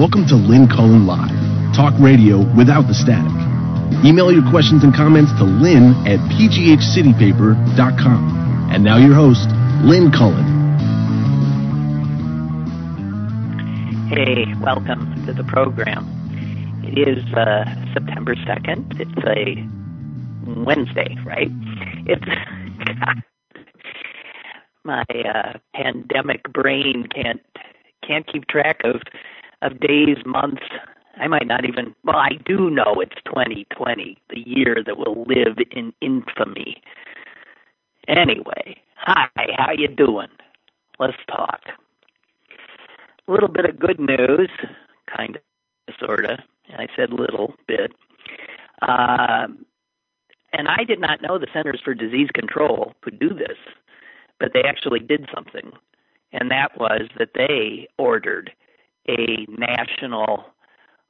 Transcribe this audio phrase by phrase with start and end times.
[0.00, 1.28] Welcome to Lynn Cullen Live,
[1.76, 3.30] talk radio without the static.
[4.02, 8.70] Email your questions and comments to lynn at pghcitypaper.com.
[8.72, 9.50] And now your host,
[9.84, 10.42] Lynn Cullen.
[14.08, 16.08] Hey, welcome to the program.
[16.82, 18.98] It is uh, September 2nd.
[18.98, 19.62] It's a
[20.64, 21.50] Wednesday, right?
[22.06, 22.24] It's
[24.82, 27.42] my uh, pandemic brain can't
[28.02, 29.02] can't keep track of
[29.62, 30.62] of days, months.
[31.16, 31.94] I might not even.
[32.04, 36.82] Well, I do know it's 2020, the year that will live in infamy.
[38.08, 40.28] Anyway, hi, how you doing?
[40.98, 41.60] Let's talk.
[43.28, 44.50] A little bit of good news,
[45.14, 46.38] kind of, sort of.
[46.76, 47.92] I said little bit.
[48.82, 49.66] Um,
[50.52, 53.58] and I did not know the Centers for Disease Control could do this,
[54.38, 55.72] but they actually did something.
[56.32, 58.52] And that was that they ordered
[59.08, 60.44] a national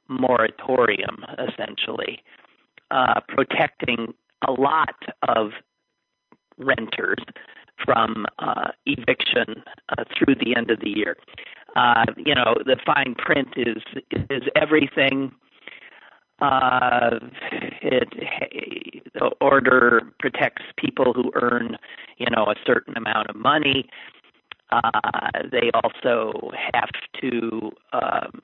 [0.07, 2.23] moratorium, essentially,
[2.91, 4.13] uh, protecting
[4.47, 4.95] a lot
[5.27, 5.51] of
[6.57, 7.19] renters
[7.83, 11.17] from uh, eviction uh, through the end of the year.
[11.75, 13.81] Uh, you know, the fine print is
[14.29, 15.31] is everything
[16.41, 17.19] uh,
[17.81, 18.09] it,
[19.13, 21.77] the order protects people who earn,
[22.17, 23.87] you know, a certain amount of money.
[24.71, 26.89] Uh, they also have
[27.21, 28.41] to um,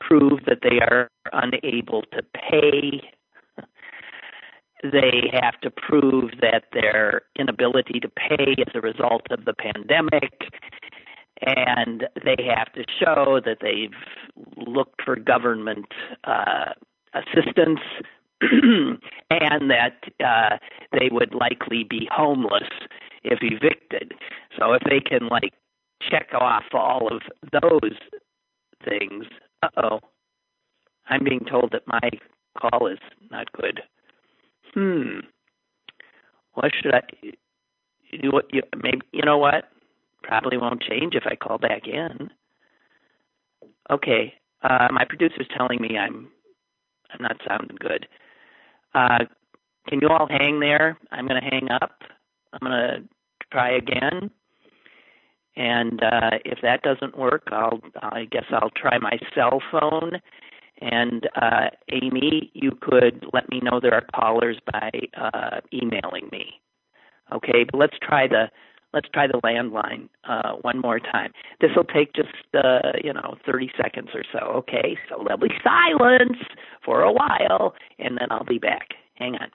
[0.00, 3.02] prove that they are unable to pay.
[4.82, 10.32] They have to prove that their inability to pay is a result of the pandemic
[11.42, 15.86] and they have to show that they've looked for government
[16.24, 16.72] uh,
[17.14, 17.80] assistance
[18.42, 20.56] and that uh,
[20.98, 22.68] they would likely be homeless
[23.22, 24.14] if evicted.
[24.58, 25.52] So if they can like
[26.10, 27.96] check off all of those
[28.84, 29.24] things,
[29.62, 30.00] uh oh,
[31.08, 32.10] I'm being told that my
[32.58, 32.98] call is
[33.30, 33.80] not good.
[34.74, 35.20] Hmm.
[36.54, 37.02] What should I?
[38.10, 39.64] You, you maybe you know what?
[40.22, 42.30] Probably won't change if I call back in.
[43.90, 44.34] Okay.
[44.62, 46.28] Uh, my producer's telling me I'm
[47.12, 48.06] I'm not sounding good.
[48.94, 49.24] Uh,
[49.88, 50.98] can you all hang there?
[51.10, 51.92] I'm going to hang up.
[52.52, 53.08] I'm going to
[53.52, 54.30] try again.
[55.56, 60.20] And uh, if that doesn't work, I'll I guess I'll try my cell phone.
[60.80, 64.90] And uh, Amy, you could let me know there are callers by
[65.20, 66.60] uh, emailing me.
[67.32, 68.46] Okay, but let's try the
[68.94, 71.32] let's try the landline uh, one more time.
[71.60, 74.38] This will take just uh, you know 30 seconds or so.
[74.38, 76.38] Okay, so there'll be silence
[76.84, 78.88] for a while, and then I'll be back.
[79.16, 79.50] Hang on.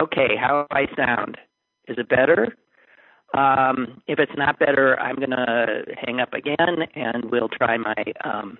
[0.00, 1.38] Okay, how do I sound?
[1.88, 2.56] Is it better?
[3.36, 8.58] Um, if it's not better, I'm gonna hang up again, and we'll try my um,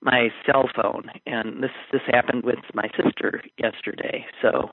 [0.00, 1.10] my cell phone.
[1.26, 4.70] And this this happened with my sister yesterday, so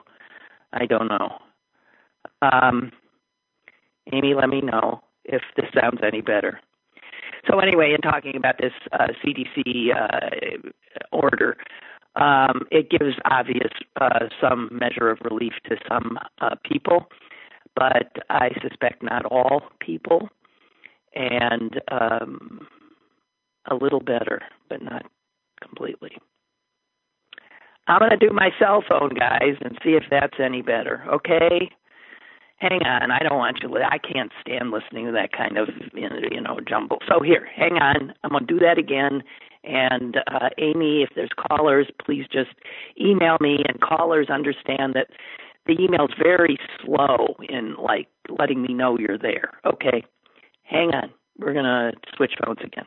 [0.74, 1.40] I don't know.
[2.42, 2.92] Um,
[4.14, 6.60] Amy, let me know if this sounds any better.
[7.50, 10.70] So anyway, in talking about this uh, CDC uh,
[11.12, 11.58] order,
[12.16, 17.08] um, it gives obvious uh, some measure of relief to some uh, people,
[17.76, 20.30] but I suspect not all people,
[21.14, 22.68] and um,
[23.70, 25.06] a little better, but not
[25.62, 26.12] completely.
[27.88, 31.04] I'm going to do my cell phone, guys, and see if that's any better.
[31.12, 31.70] Okay?
[32.58, 33.70] Hang on, I don't want you.
[33.70, 36.10] Li- I can't stand listening to that kind of you
[36.42, 37.00] know jumble.
[37.06, 38.14] So here, hang on.
[38.24, 39.24] I'm going to do that again,
[39.66, 42.52] and uh, Amy, if there's callers, please just
[43.00, 43.64] email me.
[43.68, 45.08] And callers understand that
[45.66, 49.52] the email's very slow in like letting me know you're there.
[49.66, 50.04] Okay,
[50.64, 51.12] hang on.
[51.38, 52.86] We're gonna switch phones again.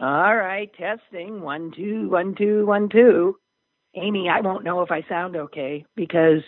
[0.00, 1.42] All right, testing.
[1.42, 3.36] One, two, one, two, one, two.
[3.94, 6.40] Amy, I won't know if I sound okay because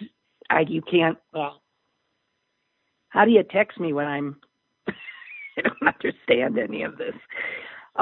[0.50, 1.60] I you can't well
[3.08, 4.36] how do you text me when I'm
[4.88, 7.14] I don't understand any of this.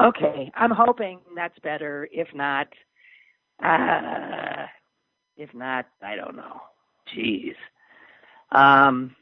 [0.01, 2.07] Okay, I'm hoping that's better.
[2.11, 2.67] If not,
[3.63, 4.67] uh
[5.37, 6.61] if not, I don't know.
[7.15, 7.55] Jeez.
[8.51, 9.15] Um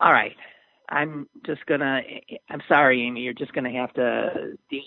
[0.00, 0.36] all right.
[0.88, 2.00] I'm just gonna.
[2.48, 3.20] I'm sorry, Amy.
[3.20, 4.82] You're just gonna have to deal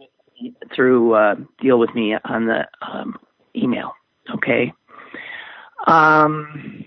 [0.00, 3.18] uh, through uh, deal with me on the um,
[3.56, 3.92] email.
[4.34, 4.72] Okay.
[5.86, 6.84] Um.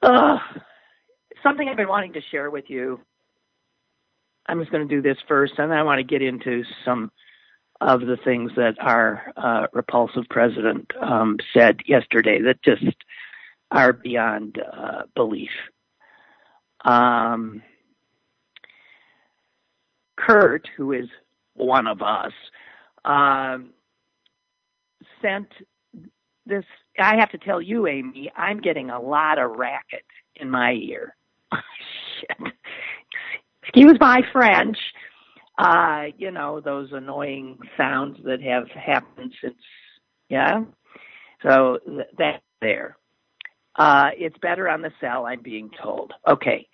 [0.00, 0.38] Uh,
[1.42, 3.00] something I've been wanting to share with you.
[4.46, 7.10] I'm just going to do this first, and I want to get into some
[7.80, 12.84] of the things that our uh, repulsive president um, said yesterday that just
[13.70, 15.50] are beyond uh, belief.
[16.84, 17.62] Um,
[20.16, 21.08] Kurt, who is
[21.54, 22.32] one of us,
[23.04, 23.70] um,
[25.22, 25.48] sent
[26.46, 26.64] this.
[26.98, 30.04] I have to tell you, Amy, I'm getting a lot of racket
[30.36, 31.14] in my ear.
[32.20, 32.52] Shit.
[33.62, 34.78] Excuse my French.
[35.58, 39.56] Uh, you know, those annoying sounds that have happened since,
[40.28, 40.62] yeah.
[41.42, 42.96] So th- that's there.
[43.78, 46.12] Uh, it's better on the cell, I'm being told.
[46.26, 46.66] Okay.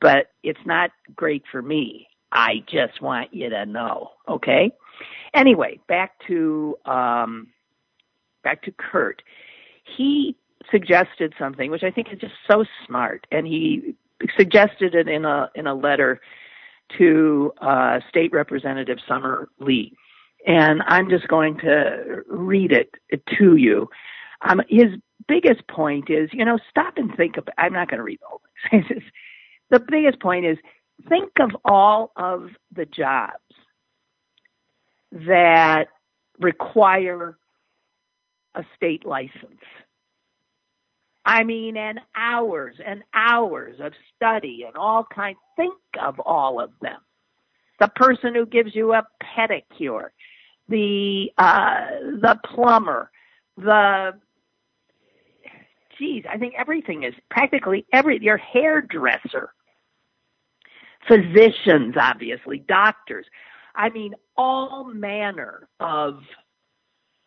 [0.00, 2.06] But it's not great for me.
[2.32, 4.10] I just want you to know.
[4.28, 4.72] Okay.
[5.34, 7.48] Anyway, back to, um,
[8.42, 9.22] back to Kurt.
[9.96, 10.36] He
[10.70, 13.94] suggested something which I think is just so smart, and he
[14.36, 16.20] suggested it in a in a letter
[16.98, 19.92] to uh, State Representative Summer Lee,
[20.46, 22.90] and I'm just going to read it
[23.38, 23.88] to you.
[24.44, 24.88] Um, his
[25.26, 27.54] biggest point is, you know, stop and think about.
[27.58, 28.84] I'm not going to read all this.
[29.70, 30.58] the biggest point is
[31.08, 33.32] think of all of the jobs
[35.12, 35.88] that
[36.38, 37.38] require
[38.54, 39.62] a state license.
[41.24, 45.38] I mean, and hours and hours of study and all kinds.
[45.56, 47.00] Think of all of them.
[47.80, 50.08] The person who gives you a pedicure,
[50.68, 51.86] the uh,
[52.20, 53.10] the plumber,
[53.56, 54.12] the
[55.98, 59.52] geez, I think everything is practically every your hairdresser,
[61.08, 63.26] physicians, obviously, doctors.
[63.74, 66.20] I mean, all manner of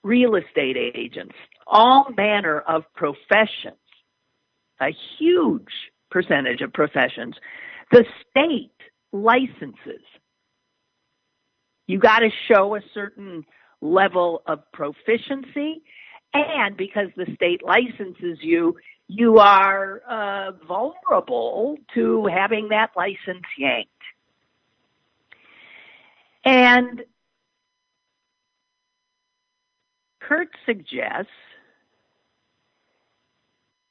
[0.03, 1.35] real estate agents,
[1.65, 3.75] all manner of professions,
[4.79, 5.63] a huge
[6.09, 7.35] percentage of professions.
[7.91, 8.71] The state
[9.11, 10.03] licenses.
[11.87, 13.45] You got to show a certain
[13.81, 15.83] level of proficiency
[16.33, 18.77] and because the state licenses you,
[19.07, 23.91] you are uh, vulnerable to having that license yanked.
[26.43, 27.03] And
[30.19, 31.31] Kurt suggests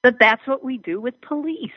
[0.02, 1.70] that that's what we do with police.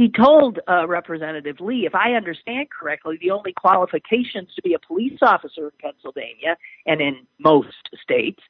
[0.00, 4.78] He told uh, Representative Lee, if I understand correctly, the only qualifications to be a
[4.78, 8.40] police officer in Pennsylvania and in most states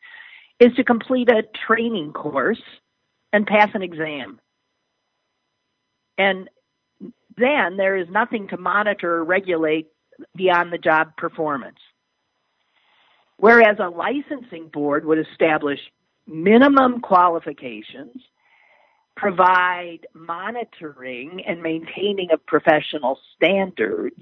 [0.61, 2.63] is to complete a training course
[3.33, 4.39] and pass an exam.
[6.19, 6.49] And
[7.37, 9.89] then there is nothing to monitor or regulate
[10.37, 11.81] beyond the job performance.
[13.39, 15.81] Whereas a licensing board would establish
[16.29, 18.23] minimum qualifications
[19.21, 24.17] provide monitoring and maintaining of professional standards,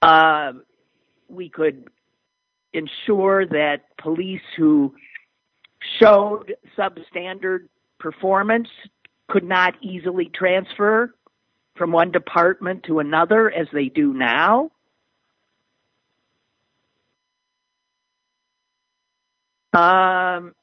[0.00, 0.52] uh,
[1.28, 1.88] we could
[2.72, 4.94] ensure that police who
[6.00, 7.68] showed substandard
[7.98, 8.68] performance
[9.28, 11.14] could not easily transfer
[11.76, 14.70] from one department to another as they do now.
[19.74, 20.54] Um,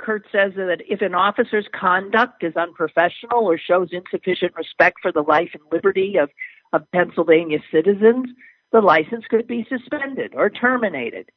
[0.00, 5.22] Kurt says that if an officer's conduct is unprofessional or shows insufficient respect for the
[5.22, 6.30] life and liberty of,
[6.72, 8.28] of Pennsylvania citizens,
[8.72, 11.30] the license could be suspended or terminated.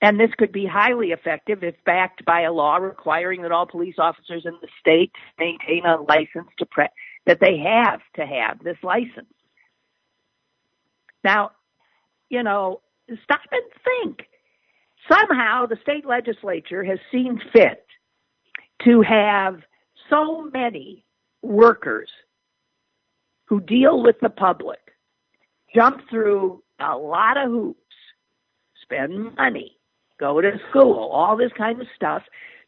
[0.00, 3.96] And this could be highly effective if backed by a law requiring that all police
[3.98, 6.88] officers in the state maintain a license to pre-
[7.26, 9.26] that they have to have this license.
[11.24, 11.50] Now,
[12.30, 12.80] you know,
[13.24, 14.28] stop and think
[15.10, 17.86] somehow the state legislature has seen fit
[18.84, 19.60] to have
[20.10, 21.04] so many
[21.42, 22.08] workers
[23.46, 24.78] who deal with the public
[25.74, 27.80] jump through a lot of hoops,
[28.82, 29.76] spend money,
[30.18, 32.22] go to school, all this kind of stuff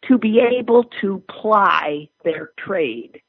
[0.08, 3.20] to be able to ply their trade.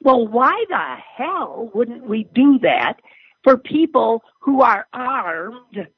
[0.00, 2.94] Well, why the hell wouldn't we do that
[3.42, 5.88] for people who are armed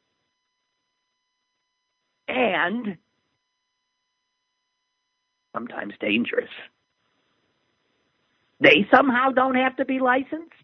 [2.30, 2.96] and
[5.54, 6.50] sometimes dangerous?
[8.60, 10.54] They somehow don't have to be licensed.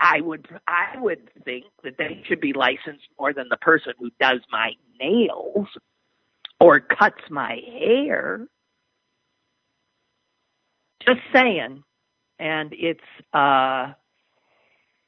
[0.00, 4.10] I would I would think that they should be licensed more than the person who
[4.20, 5.68] does my nails
[6.60, 8.46] or cuts my hair.
[11.06, 11.84] Just saying.
[12.38, 13.00] And it's
[13.32, 13.92] uh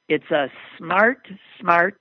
[0.09, 0.49] it's a
[0.79, 1.27] smart,
[1.61, 2.01] smart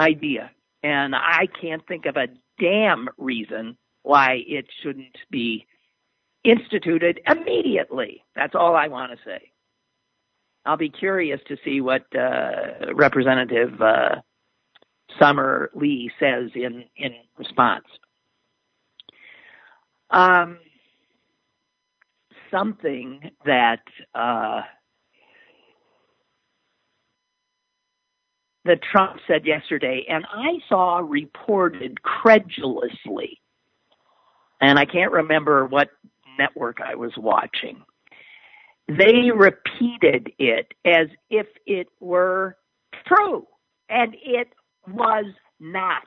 [0.00, 0.50] idea.
[0.82, 2.28] And I can't think of a
[2.58, 5.66] damn reason why it shouldn't be
[6.42, 8.24] instituted immediately.
[8.34, 9.52] That's all I want to say.
[10.64, 14.16] I'll be curious to see what uh, Representative uh,
[15.18, 17.86] Summer Lee says in in response.
[20.10, 20.58] Um,
[22.50, 23.82] something that
[24.14, 24.62] uh,
[28.64, 33.40] that Trump said yesterday, and I saw reported credulously,
[34.60, 35.88] and I can't remember what
[36.38, 37.82] network I was watching.
[38.88, 42.56] They repeated it as if it were
[43.06, 43.46] true,
[43.88, 44.48] and it
[44.88, 45.26] was
[45.58, 46.02] not.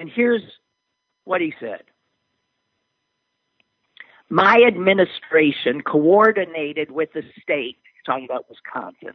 [0.00, 0.42] And here's
[1.24, 1.82] what he said
[4.28, 9.14] My administration coordinated with the state, talking about Wisconsin,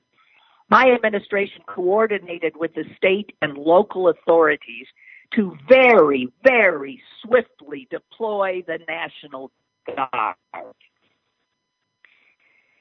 [0.72, 4.88] my administration coordinated with the state and local authorities
[5.36, 9.52] to very, very swiftly deploy the National
[9.86, 10.36] Guard.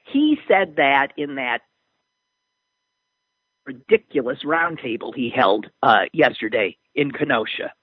[0.05, 1.59] He said that in that
[3.65, 7.73] ridiculous roundtable he held uh, yesterday in Kenosha.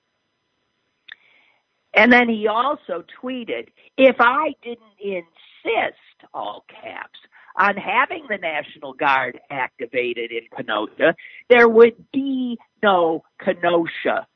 [1.92, 5.96] And then he also tweeted, if I didn't insist,
[6.32, 7.18] all caps,
[7.58, 11.14] on having the National Guard activated in Kenosha,
[11.50, 14.26] there would be no Kenosha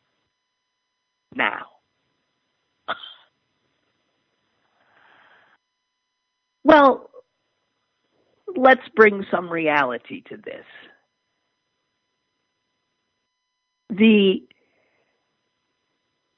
[1.34, 1.66] now.
[6.64, 7.10] Well,
[8.56, 10.64] let's bring some reality to this.
[13.90, 14.42] The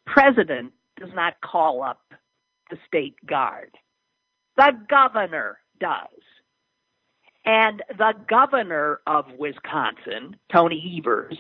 [0.06, 2.00] president does not call up
[2.70, 3.70] the state guard.
[4.56, 6.08] The governor does.
[7.44, 11.36] And the governor of Wisconsin, Tony Evers,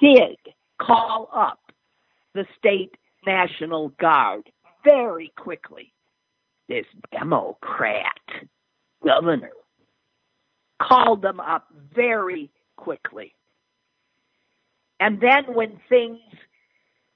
[0.00, 0.36] did
[0.80, 1.60] call up
[2.34, 2.94] the state
[3.26, 4.48] National Guard
[4.84, 5.92] very quickly.
[6.68, 8.04] This Democrat
[9.04, 9.50] governor
[10.80, 13.34] called them up very quickly.
[15.00, 16.20] And then when things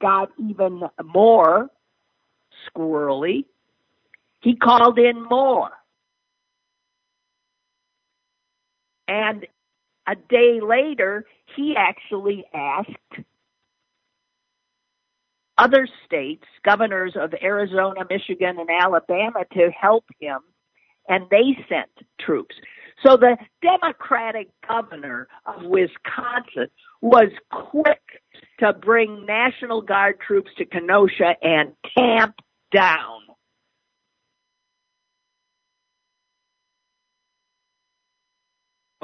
[0.00, 1.70] got even more
[2.68, 3.44] squirrely,
[4.40, 5.70] he called in more.
[9.08, 9.46] And
[10.06, 11.24] a day later,
[11.56, 13.24] he actually asked
[15.56, 20.40] other states, governors of Arizona, Michigan, and Alabama to help him,
[21.08, 22.56] and they sent troops.
[23.04, 26.68] So the Democratic governor of Wisconsin
[27.02, 28.02] was quick
[28.60, 32.36] to bring National Guard troops to Kenosha and tamp
[32.72, 33.23] down.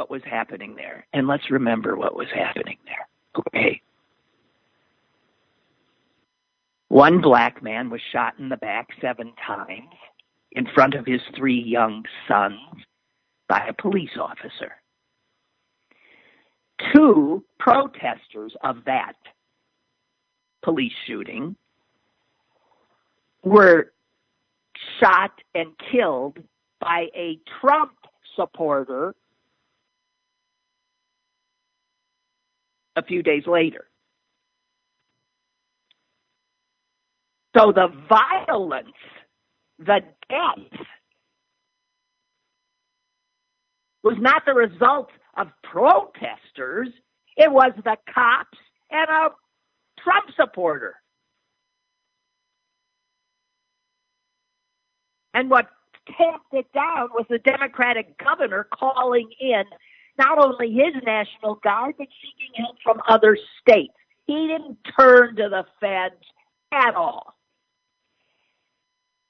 [0.01, 1.05] What was happening there?
[1.13, 3.07] And let's remember what was happening there.
[3.37, 3.83] Okay.
[6.89, 9.93] One black man was shot in the back seven times
[10.53, 12.57] in front of his three young sons
[13.47, 14.73] by a police officer.
[16.95, 19.17] Two protesters of that
[20.63, 21.55] police shooting
[23.45, 23.93] were
[24.99, 26.39] shot and killed
[26.81, 27.93] by a Trump
[28.35, 29.15] supporter
[33.01, 33.87] a few days later.
[37.57, 38.95] So the violence,
[39.79, 40.81] the death,
[44.05, 46.89] was not the result of protesters.
[47.37, 48.59] It was the cops
[48.91, 49.31] and a
[50.03, 50.95] Trump supporter.
[55.35, 55.67] And what
[56.19, 59.65] tamped it down was the Democratic governor calling in
[60.21, 63.95] not only his National Guard, but seeking help from other states.
[64.27, 66.23] He didn't turn to the feds
[66.73, 67.35] at all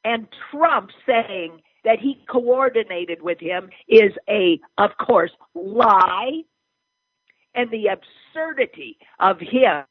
[0.04, 6.42] and Trump saying that he coordinated with him is a, of course, lie.
[7.54, 9.84] and the absurdity of him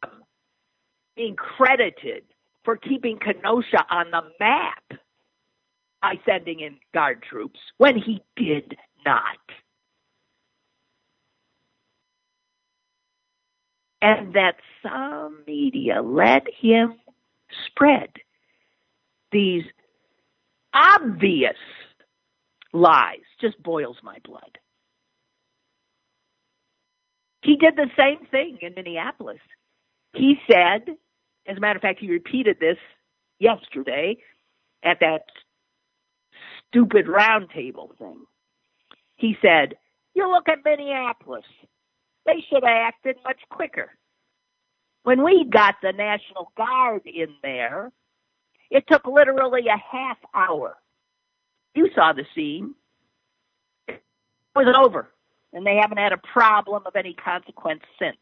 [1.16, 2.24] being credited
[2.64, 4.84] for keeping Kenosha on the map
[6.02, 9.38] by sending in guard troops when he did not.
[14.02, 16.96] And that some media let him
[17.68, 18.10] spread
[19.32, 19.64] these
[20.74, 21.58] obvious
[22.74, 24.58] lies just boils my blood.
[27.42, 29.40] He did the same thing in Minneapolis.
[30.14, 30.96] He said,
[31.48, 32.78] as a matter of fact, he repeated this
[33.40, 34.18] yesterday
[34.84, 35.24] at that
[36.68, 38.24] stupid roundtable thing.
[39.16, 39.76] He said,
[40.16, 41.46] You look at Minneapolis.
[42.26, 43.92] They should have acted much quicker.
[45.04, 47.92] When we got the National Guard in there,
[48.70, 50.78] it took literally a half hour.
[51.74, 52.76] You saw the scene.
[53.88, 54.02] It
[54.56, 55.10] was over,
[55.54, 58.18] and they haven't had a problem of any consequence since.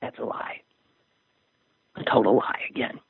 [0.00, 0.60] That's a lie.
[1.96, 3.00] A total lie again.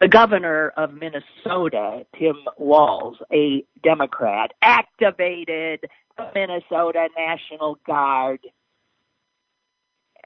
[0.00, 5.80] The governor of Minnesota, Tim Walz, a Democrat, activated
[6.18, 8.40] the Minnesota National Guard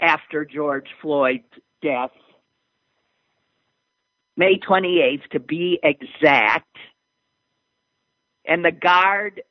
[0.00, 1.44] after George Floyd's
[1.82, 2.11] death.
[4.37, 6.75] May 28th, to be exact.
[8.46, 9.42] And the Guard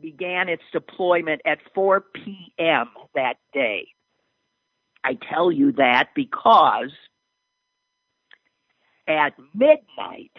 [0.00, 2.88] began its deployment at 4 p.m.
[3.14, 3.86] that day.
[5.04, 6.92] I tell you that because
[9.06, 10.32] at midnight,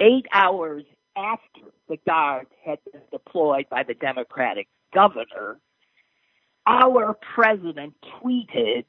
[0.00, 0.84] eight hours
[1.16, 5.58] after the Guard had been deployed by the Democratic governor,
[6.66, 8.84] our president tweeted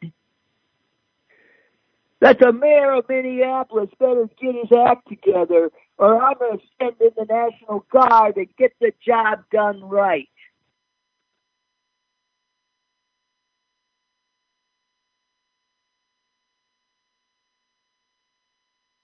[2.19, 6.95] that the mayor of Minneapolis better get his act together or I'm going to send
[7.01, 10.29] in the National Guard and get the job done right.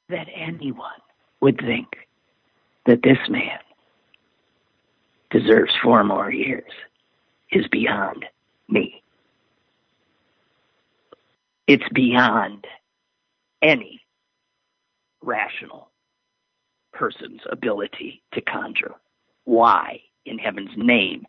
[0.10, 0.92] That anyone
[1.42, 1.88] would think
[2.86, 3.60] that this man
[5.34, 6.72] deserves four more years
[7.52, 8.24] is beyond
[8.70, 9.04] me.
[11.68, 12.66] It's beyond
[13.62, 14.02] any
[15.22, 15.90] rational
[16.94, 18.94] person's ability to conjure.
[19.46, 21.26] Why, in heaven's name,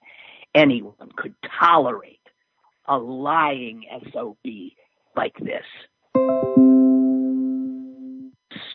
[0.55, 2.19] anyone could tolerate
[2.87, 4.37] a lying SOB
[5.17, 5.65] like this?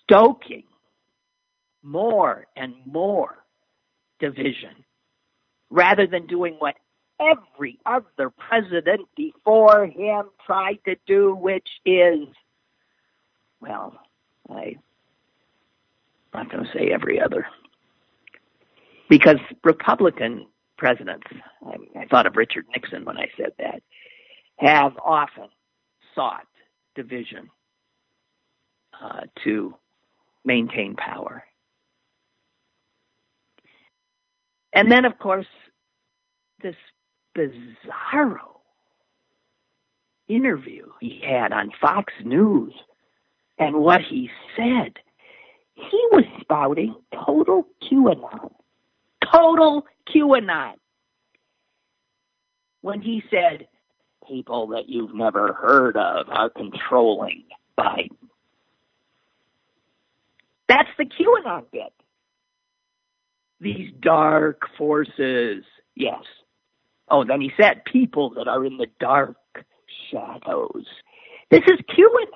[0.03, 0.63] Stoking
[1.83, 3.43] more and more
[4.19, 4.83] division
[5.69, 6.75] rather than doing what
[7.19, 12.27] every other president before him tried to do, which is,
[13.61, 13.99] well,
[14.49, 14.77] I
[16.33, 17.45] I'm not going to say every other.
[19.09, 20.45] Because Republican
[20.77, 21.25] presidents,
[21.65, 23.81] I, I thought of Richard Nixon when I said that,
[24.57, 25.47] have often
[26.13, 26.45] sought
[26.95, 27.49] division
[29.01, 29.73] uh, to
[30.45, 31.43] maintain power.
[34.73, 35.47] And then, of course,
[36.61, 36.75] this
[37.35, 38.59] bizarro
[40.27, 42.73] interview he had on Fox News
[43.57, 44.99] and what he said
[45.73, 48.51] he was spouting total QAnon.
[49.31, 50.73] Total QAnon.
[52.81, 53.67] When he said,
[54.27, 57.43] people that you've never heard of are controlling
[57.77, 58.09] Biden.
[60.67, 61.93] That's the QAnon bit.
[63.59, 65.63] These dark forces.
[65.95, 66.23] Yes.
[67.09, 69.37] Oh, then he said people that are in the dark
[70.11, 70.85] shadows.
[71.49, 72.27] This is QAnon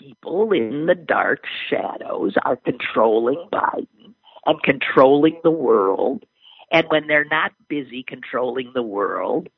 [0.00, 4.14] people in the dark shadows are controlling Biden
[4.46, 6.24] and controlling the world.
[6.72, 9.48] And when they're not busy controlling the world,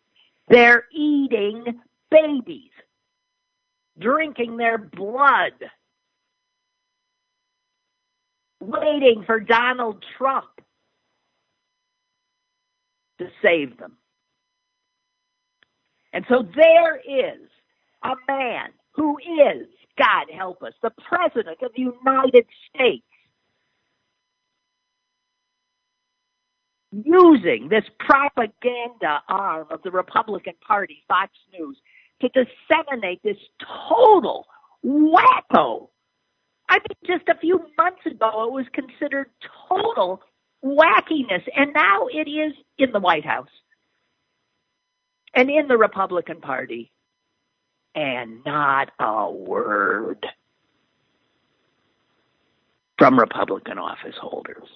[0.49, 2.71] they're eating babies,
[3.99, 5.53] drinking their blood,
[8.63, 10.47] waiting for Donald Trump
[13.19, 13.97] to save them.
[16.13, 17.49] And so there is
[18.05, 19.67] a man who is
[19.99, 23.05] God help us, the President of the United States
[26.93, 31.77] using this propaganda arm of the Republican Party, Fox News,
[32.21, 33.39] to disseminate this
[33.89, 34.47] total
[34.85, 35.89] wacko.
[36.73, 39.27] I mean, just a few months ago, it was considered
[39.69, 40.23] total
[40.65, 43.51] wackiness, and now it is in the White House
[45.35, 46.91] and in the Republican Party,
[47.95, 50.25] and not a word
[52.97, 54.69] from Republican office holders.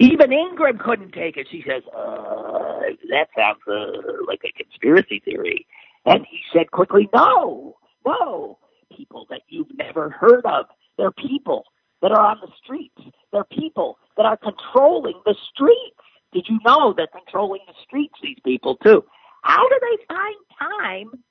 [0.00, 1.46] Even Ingraham couldn't take it.
[1.50, 5.66] She says, uh, "That sounds uh, like a conspiracy theory."
[6.04, 8.58] And he said quickly, "No, no,
[8.96, 10.66] people that you've never heard of.
[10.98, 11.64] They're people
[12.00, 13.00] that are on the streets.
[13.32, 15.96] They're people that are controlling the streets.
[16.32, 18.14] Did you know they're controlling the streets?
[18.22, 19.04] These people too.
[19.42, 21.24] How do they find time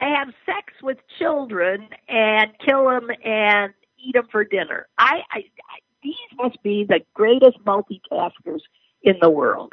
[0.00, 4.86] to have sex with children and kill them and eat them for dinner?
[4.98, 8.60] I, I, I these must be the greatest multitaskers
[9.02, 9.72] in the world.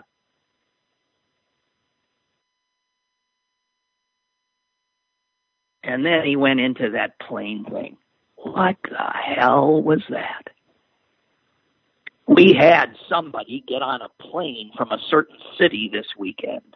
[5.83, 7.97] And then he went into that plane thing.
[8.37, 10.47] What the hell was that?
[12.27, 16.75] We had somebody get on a plane from a certain city this weekend.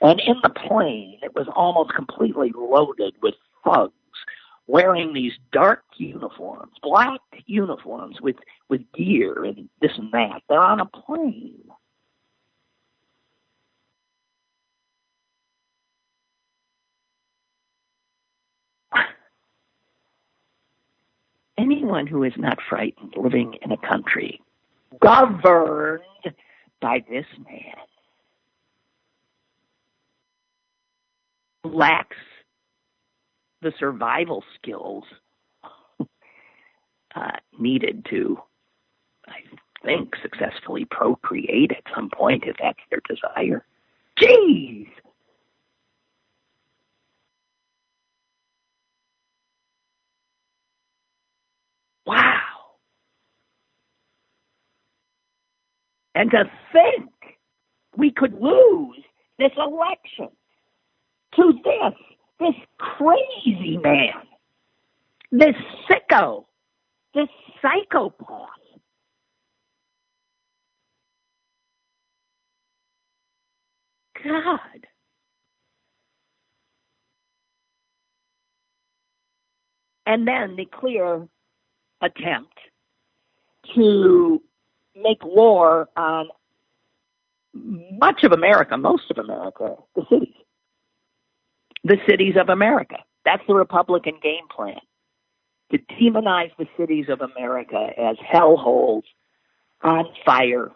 [0.00, 3.92] And in the plane, it was almost completely loaded with thugs
[4.68, 8.36] wearing these dark uniforms, black uniforms with,
[8.68, 10.42] with gear and this and that.
[10.48, 11.64] They're on a plane.
[21.58, 24.40] Anyone who is not frightened living in a country
[25.02, 26.02] governed
[26.80, 27.74] by this man
[31.64, 32.16] lacks
[33.60, 35.04] the survival skills
[37.16, 38.38] uh, needed to,
[39.26, 39.40] I
[39.84, 43.64] think, successfully procreate at some point if that's their desire.
[44.20, 44.86] Jeez!
[52.06, 52.40] Wow!
[56.18, 57.10] And to think
[57.96, 59.04] we could lose
[59.38, 60.30] this election
[61.36, 61.94] to this
[62.40, 64.14] this crazy man,
[65.30, 65.54] this
[65.88, 66.46] sicko,
[67.14, 67.28] this
[67.62, 68.48] psychopath.
[74.24, 74.58] God.
[80.04, 81.28] And then the clear
[82.00, 82.58] attempt
[83.76, 84.42] to
[85.02, 86.28] make war on
[87.54, 90.34] much of America, most of America, the cities
[91.84, 92.96] the cities of America.
[93.24, 94.80] That's the Republican game plan
[95.70, 99.02] to demonize the cities of America as hellholes
[99.82, 100.70] on fire.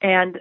[0.00, 0.40] And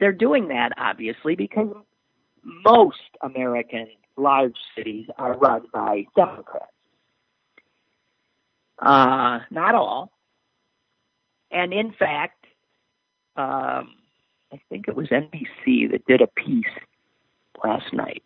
[0.00, 1.68] they're doing that obviously because
[2.42, 6.66] most American large cities are run by Democrats.
[8.78, 10.12] Uh, not all.
[11.50, 12.46] And in fact,
[13.36, 13.94] um,
[14.52, 16.64] I think it was NBC that did a piece
[17.62, 18.22] last night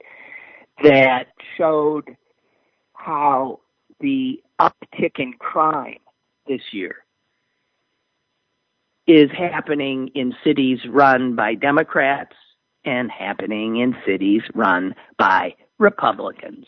[0.83, 2.17] that showed
[2.95, 3.61] how
[4.01, 5.99] the uptick in crime
[6.47, 6.97] this year
[9.07, 12.35] is happening in cities run by Democrats
[12.85, 16.67] and happening in cities run by Republicans.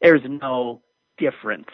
[0.00, 0.82] There's no
[1.18, 1.68] difference.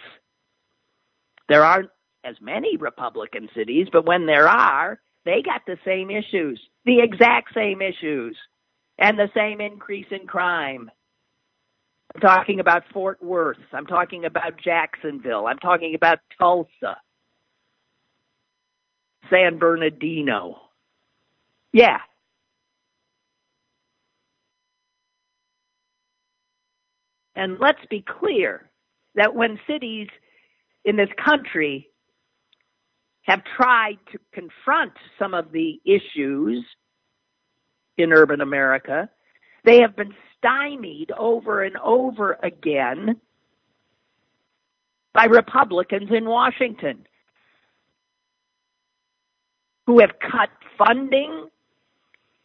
[1.49, 1.91] There aren't
[2.25, 7.55] as many Republican cities, but when there are, they got the same issues, the exact
[7.55, 8.37] same issues,
[8.99, 10.91] and the same increase in crime.
[12.15, 13.59] I'm talking about Fort Worth.
[13.73, 15.47] I'm talking about Jacksonville.
[15.47, 16.97] I'm talking about Tulsa,
[19.31, 20.61] San Bernardino.
[21.73, 21.99] Yeah.
[27.37, 28.69] And let's be clear
[29.15, 30.09] that when cities
[30.85, 31.89] in this country
[33.27, 36.65] have tried to confront some of the issues
[37.99, 39.09] in urban America.
[39.65, 43.21] They have been stymied over and over again
[45.13, 47.07] by Republicans in Washington
[49.87, 51.49] who have cut funding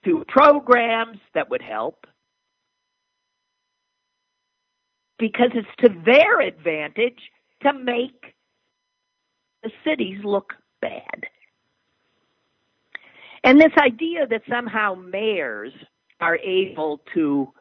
[0.05, 2.07] to programs that would help
[5.21, 7.19] because it's to their advantage
[7.61, 8.33] to make
[9.61, 11.27] the cities look bad.
[13.43, 15.71] And this idea that somehow mayors
[16.19, 17.53] are able to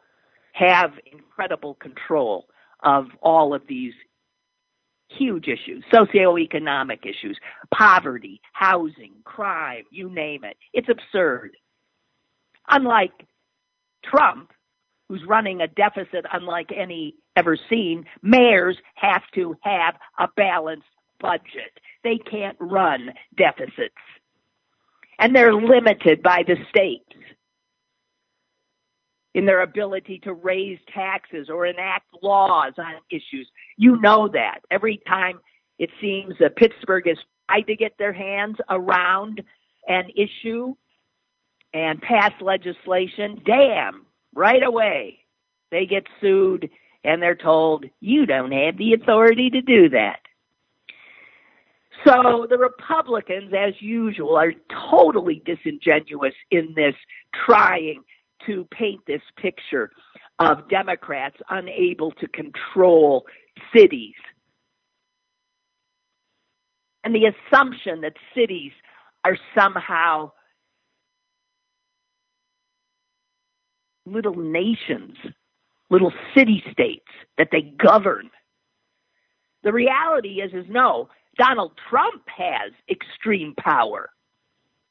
[0.53, 2.47] have incredible control
[2.83, 3.93] of all of these
[5.17, 7.37] huge issues, socioeconomic issues,
[7.73, 10.57] poverty, housing, crime, you name it.
[10.73, 11.51] It's absurd.
[12.69, 13.27] Unlike
[14.03, 14.51] Trump,
[15.11, 20.87] who's running a deficit unlike any ever seen, mayors have to have a balanced
[21.19, 21.81] budget.
[22.01, 23.93] They can't run deficits.
[25.19, 27.03] And they're limited by the states.
[29.33, 33.49] in their ability to raise taxes or enact laws on issues.
[33.77, 34.59] You know that.
[34.69, 35.39] Every time
[35.79, 37.17] it seems that Pittsburgh has
[37.49, 39.41] tried to get their hands around
[39.87, 40.75] an issue
[41.73, 45.19] and pass legislation, damn, right away
[45.71, 46.69] they get sued
[47.03, 50.19] and they're told, you don't have the authority to do that.
[52.05, 54.53] So the Republicans, as usual, are
[54.89, 56.95] totally disingenuous in this
[57.45, 58.03] trying
[58.47, 59.91] to paint this picture
[60.39, 63.25] of Democrats unable to control
[63.75, 64.15] cities.
[67.03, 68.71] And the assumption that cities
[69.23, 70.31] are somehow
[74.05, 75.15] little nations,
[75.89, 77.05] little city states
[77.37, 78.29] that they govern.
[79.63, 84.09] The reality is is no, Donald Trump has extreme power,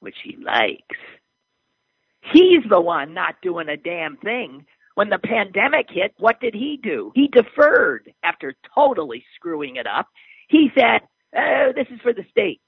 [0.01, 0.99] which he likes.
[2.33, 4.67] He's the one not doing a damn thing.
[4.95, 7.13] When the pandemic hit, what did he do?
[7.15, 10.07] He deferred after totally screwing it up.
[10.49, 11.01] He said,
[11.37, 12.63] oh, this is for the states.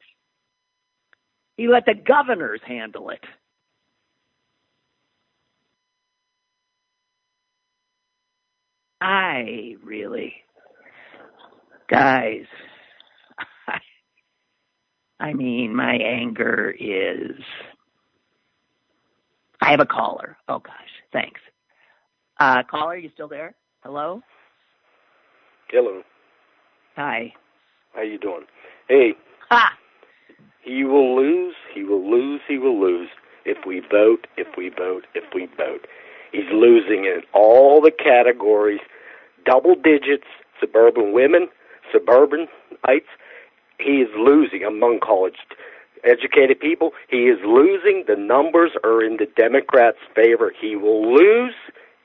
[1.56, 3.24] He let the governors handle it.
[9.32, 10.34] I really,
[11.88, 12.44] guys,
[15.18, 17.40] I mean, my anger is.
[19.62, 20.36] I have a caller.
[20.48, 20.74] Oh gosh,
[21.14, 21.40] thanks.
[22.38, 23.54] Uh, caller, are you still there?
[23.82, 24.20] Hello.
[25.70, 26.02] Hello.
[26.96, 27.32] Hi.
[27.94, 28.44] How you doing?
[28.88, 29.14] Hey.
[29.48, 29.70] Ha.
[30.62, 31.54] He will lose.
[31.74, 32.42] He will lose.
[32.46, 33.08] He will lose
[33.46, 34.26] if we vote.
[34.36, 35.06] If we vote.
[35.14, 35.86] If we vote.
[36.32, 38.80] He's losing in all the categories.
[39.44, 40.26] Double digits.
[40.60, 41.48] Suburban women.
[41.92, 43.08] Suburbanites
[43.78, 45.36] he is losing among college
[46.04, 46.92] educated people.
[47.08, 48.04] He is losing.
[48.06, 50.52] The numbers are in the Democrats' favor.
[50.58, 51.54] He will lose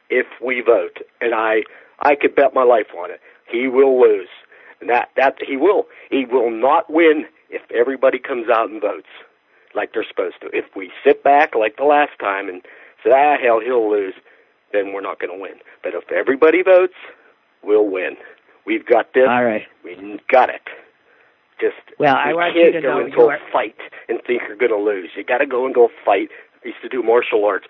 [0.09, 1.63] if we vote, and I
[1.99, 3.19] I could bet my life on it.
[3.49, 4.29] He will lose.
[4.81, 5.85] And that that he will.
[6.09, 9.07] He will not win if everybody comes out and votes
[9.75, 10.47] like they're supposed to.
[10.53, 12.61] If we sit back like the last time and
[13.03, 14.13] say, ah, hell, he'll lose,
[14.73, 15.59] then we're not going to win.
[15.83, 16.95] But if everybody votes,
[17.67, 18.15] we'll win.
[18.65, 19.27] We've got this.
[19.29, 19.67] All right.
[19.83, 20.61] We got it.
[21.59, 23.39] Just well, I want you to go know into a are...
[23.51, 23.75] fight
[24.07, 25.09] and think you're going to lose.
[25.15, 26.29] You got to go into a fight.
[26.63, 27.67] I used to do martial arts.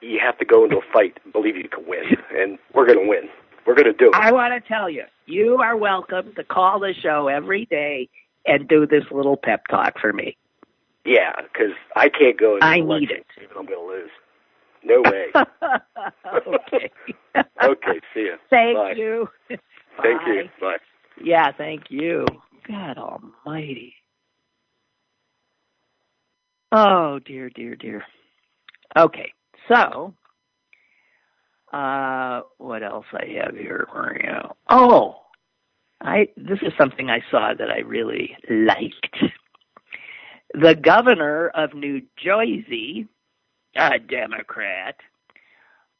[0.00, 3.00] You have to go into a fight and believe you can win, and we're going
[3.00, 3.28] to win.
[3.66, 4.14] We're going to do it.
[4.14, 8.08] I want to tell you, you are welcome to call the show every day
[8.46, 10.36] and do this little pep talk for me.
[11.04, 12.54] Yeah, because I can't go.
[12.54, 13.26] Into I need it.
[13.42, 14.10] Even I'm going to lose.
[14.86, 15.26] No way.
[16.46, 16.90] okay.
[17.64, 18.00] okay.
[18.14, 18.36] See you.
[18.50, 18.94] Thank Bye.
[18.96, 19.28] you.
[20.02, 20.44] Thank you.
[20.60, 20.76] Bye.
[21.22, 22.26] Yeah, thank you.
[22.68, 23.94] God Almighty.
[26.70, 28.04] Oh dear, dear, dear.
[28.96, 29.32] Okay,
[29.66, 30.14] so
[31.72, 33.86] uh, what else I have here
[34.22, 34.50] you?
[34.68, 35.16] Oh,
[36.02, 39.16] I this is something I saw that I really liked.
[40.52, 43.08] The governor of New Jersey,
[43.76, 44.96] a Democrat,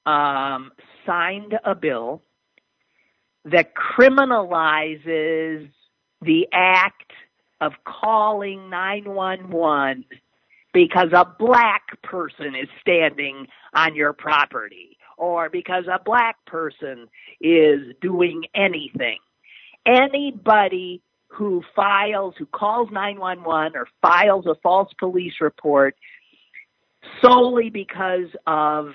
[0.05, 0.73] um,
[1.05, 2.23] signed a bill
[3.45, 5.69] that criminalizes
[6.23, 7.13] the act
[7.61, 10.05] of calling 911
[10.73, 17.09] because a black person is standing on your property or because a black person
[17.41, 19.19] is doing anything.
[19.87, 25.97] Anybody who files, who calls 911 or files a false police report
[27.23, 28.91] solely because of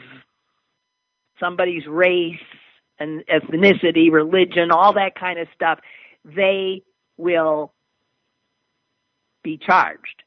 [1.40, 2.36] somebody's race
[3.00, 5.80] and ethnicity, religion, all that kind of stuff,
[6.24, 6.84] they
[7.18, 7.74] will
[9.44, 10.24] be charged.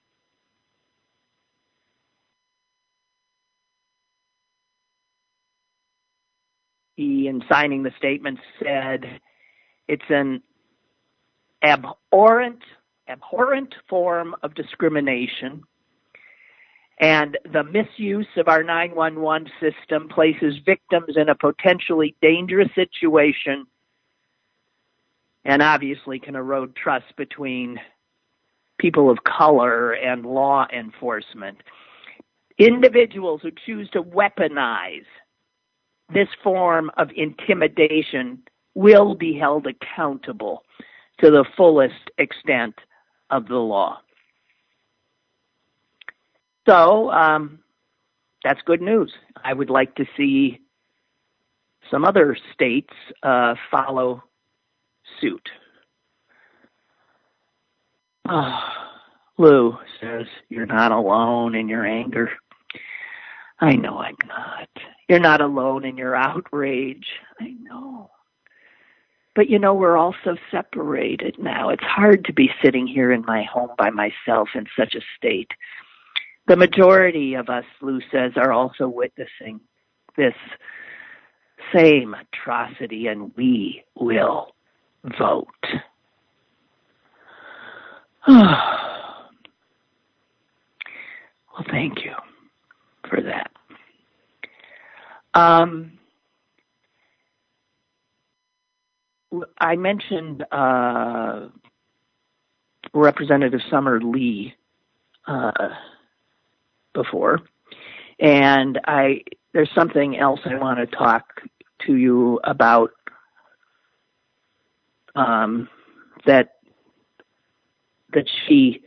[6.96, 9.20] He, in signing the statement, said
[9.88, 10.42] it's an
[11.62, 12.62] abhorrent,
[13.08, 15.64] abhorrent form of discrimination,
[16.98, 23.66] and the misuse of our 911 system places victims in a potentially dangerous situation
[25.44, 27.78] and obviously can erode trust between
[28.78, 31.58] people of color and law enforcement.
[32.58, 35.04] Individuals who choose to weaponize
[36.12, 38.42] this form of intimidation
[38.74, 40.62] will be held accountable
[41.20, 42.74] to the fullest extent
[43.30, 43.98] of the law.
[46.66, 47.60] So, um,
[48.42, 49.12] that's good news.
[49.42, 50.60] I would like to see
[51.90, 54.22] some other states uh, follow
[55.20, 55.48] suit.
[58.28, 58.60] Oh,
[59.38, 62.30] Lou says, You're not alone in your anger.
[63.60, 64.68] I know I'm not.
[65.08, 67.06] You're not alone in your outrage.
[67.40, 68.10] I know.
[69.34, 71.68] But you know, we're all so separated now.
[71.68, 75.50] It's hard to be sitting here in my home by myself in such a state.
[76.46, 79.60] The majority of us, Lou says, are also witnessing
[80.16, 80.34] this
[81.74, 84.48] same atrocity, and we will
[85.18, 85.48] vote.
[88.28, 89.30] well,
[91.70, 92.14] thank you
[93.08, 93.50] for that.
[95.34, 95.98] Um,
[99.58, 101.48] I mentioned uh,
[102.92, 104.54] Representative Summer Lee
[105.26, 105.50] uh,
[106.94, 107.40] before,
[108.18, 111.24] and I there's something else I want to talk
[111.86, 112.90] to you about
[115.14, 115.68] um,
[116.26, 116.50] that
[118.12, 118.82] that she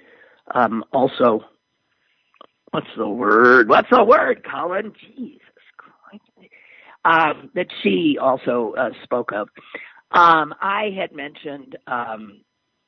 [0.54, 1.46] um, also
[2.72, 3.70] what's the word?
[3.70, 4.94] What's the word, Colin?
[5.16, 5.42] Jesus
[5.78, 6.52] Christ!
[7.06, 9.50] Um, that she also uh, spoke of.
[10.12, 12.42] Um, I had mentioned um,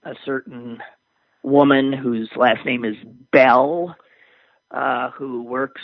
[0.04, 0.80] a certain
[1.44, 2.96] woman whose last name is
[3.32, 3.96] Bell,
[4.72, 5.82] uh, who works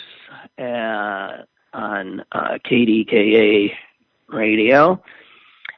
[0.58, 3.72] uh, on uh, KDKA
[4.28, 5.02] radio.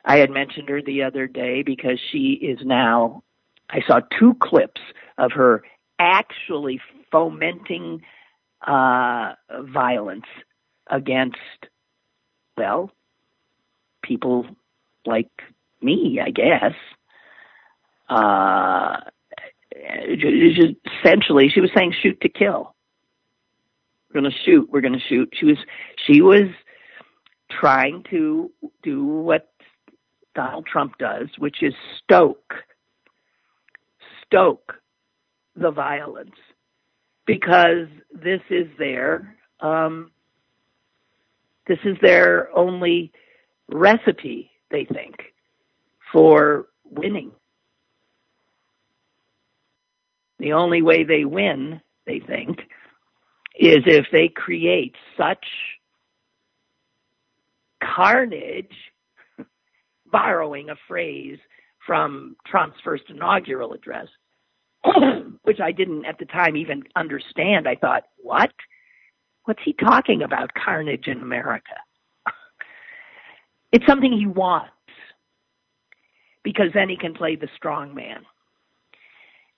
[0.05, 3.23] I had mentioned her the other day because she is now,
[3.71, 4.81] I saw two clips
[5.19, 5.63] of her
[5.99, 8.03] actually fomenting
[8.67, 10.27] uh, violence
[10.89, 11.37] against,
[12.57, 12.91] well,
[14.03, 14.47] people
[15.07, 15.31] like
[15.83, 16.75] me, I guess.
[18.09, 18.97] Uh,
[19.73, 22.75] essentially, she was saying shoot to kill.
[24.09, 24.69] We're going to shoot.
[24.71, 25.33] We're going to shoot.
[25.39, 25.59] She was,
[26.07, 26.49] she was
[27.51, 28.51] trying to
[28.83, 29.51] do what
[30.35, 32.55] Donald Trump does, which is stoke,
[34.25, 34.75] stoke
[35.57, 36.37] the violence
[37.27, 40.11] because this is their, um,
[41.67, 43.13] this is their only
[43.69, 45.17] recipe, they think,
[46.13, 47.33] for winning.
[50.39, 52.61] The only way they win, they think,
[53.59, 55.45] is if they create such
[57.83, 58.73] carnage,
[60.07, 61.39] borrowing a phrase
[61.87, 64.07] from Trump's first inaugural address,
[65.43, 67.67] which I didn't at the time even understand.
[67.67, 68.53] I thought, what?
[69.45, 71.75] What's he talking about, carnage in America?
[73.73, 74.71] it's something he wants
[76.45, 78.25] because then he can play the strong man.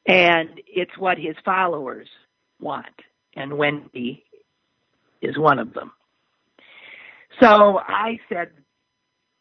[0.06, 2.08] And it's what his followers
[2.60, 2.86] want.
[3.36, 4.24] And Wendy
[5.22, 5.92] is one of them.
[7.40, 8.50] So I said,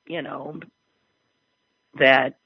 [0.07, 0.59] you know,
[1.97, 2.37] that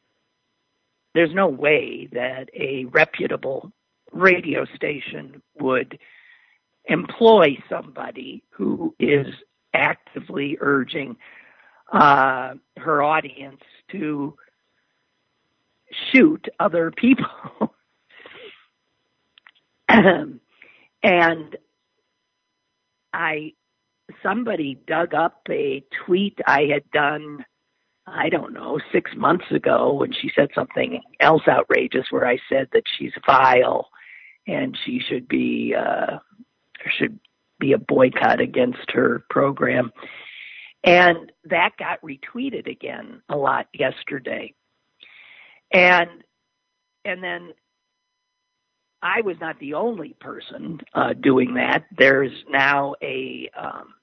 [1.13, 3.71] there's no way that a reputable
[4.12, 5.99] radio station would
[6.86, 9.27] employ somebody who is
[9.73, 11.15] actively urging
[11.91, 14.36] uh, her audience to
[16.12, 17.25] shoot other people.
[21.04, 21.56] and
[23.13, 23.54] I
[24.22, 27.46] somebody dug up a tweet I had done,
[28.08, 32.68] I don't know, six months ago when she said something else outrageous where I said
[32.74, 33.89] that she's vile
[34.48, 36.18] and she should be, uh,
[36.80, 37.20] there should
[37.60, 39.92] be a boycott against her program.
[40.84, 44.54] And that got retweeted again a lot yesterday.
[45.74, 46.10] And,
[47.06, 47.54] and then
[49.04, 51.84] I was not the only person uh, doing that.
[51.96, 53.94] There's now a um,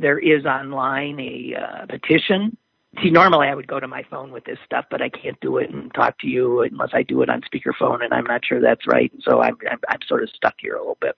[0.00, 2.56] there is online a uh, petition.
[3.02, 5.58] See, normally I would go to my phone with this stuff, but I can't do
[5.58, 8.60] it and talk to you unless I do it on speakerphone, and I'm not sure
[8.60, 9.12] that's right.
[9.22, 11.14] So I'm I'm, I'm sort of stuck here a little bit.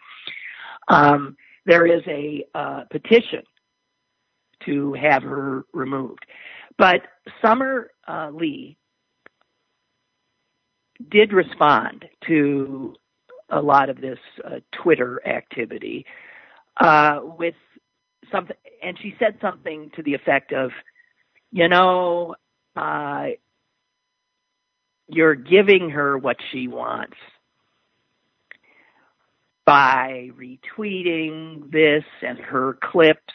[0.88, 3.42] Um, there is a uh, petition
[4.66, 6.26] to have her removed,
[6.76, 7.02] but
[7.40, 8.77] Summer uh, Lee
[11.10, 12.94] did respond to
[13.50, 16.04] a lot of this uh, Twitter activity
[16.78, 17.54] uh, with
[18.30, 20.70] something, and she said something to the effect of,
[21.50, 22.34] you know,
[22.76, 23.28] uh,
[25.08, 27.16] you're giving her what she wants
[29.64, 33.32] by retweeting this and her clips,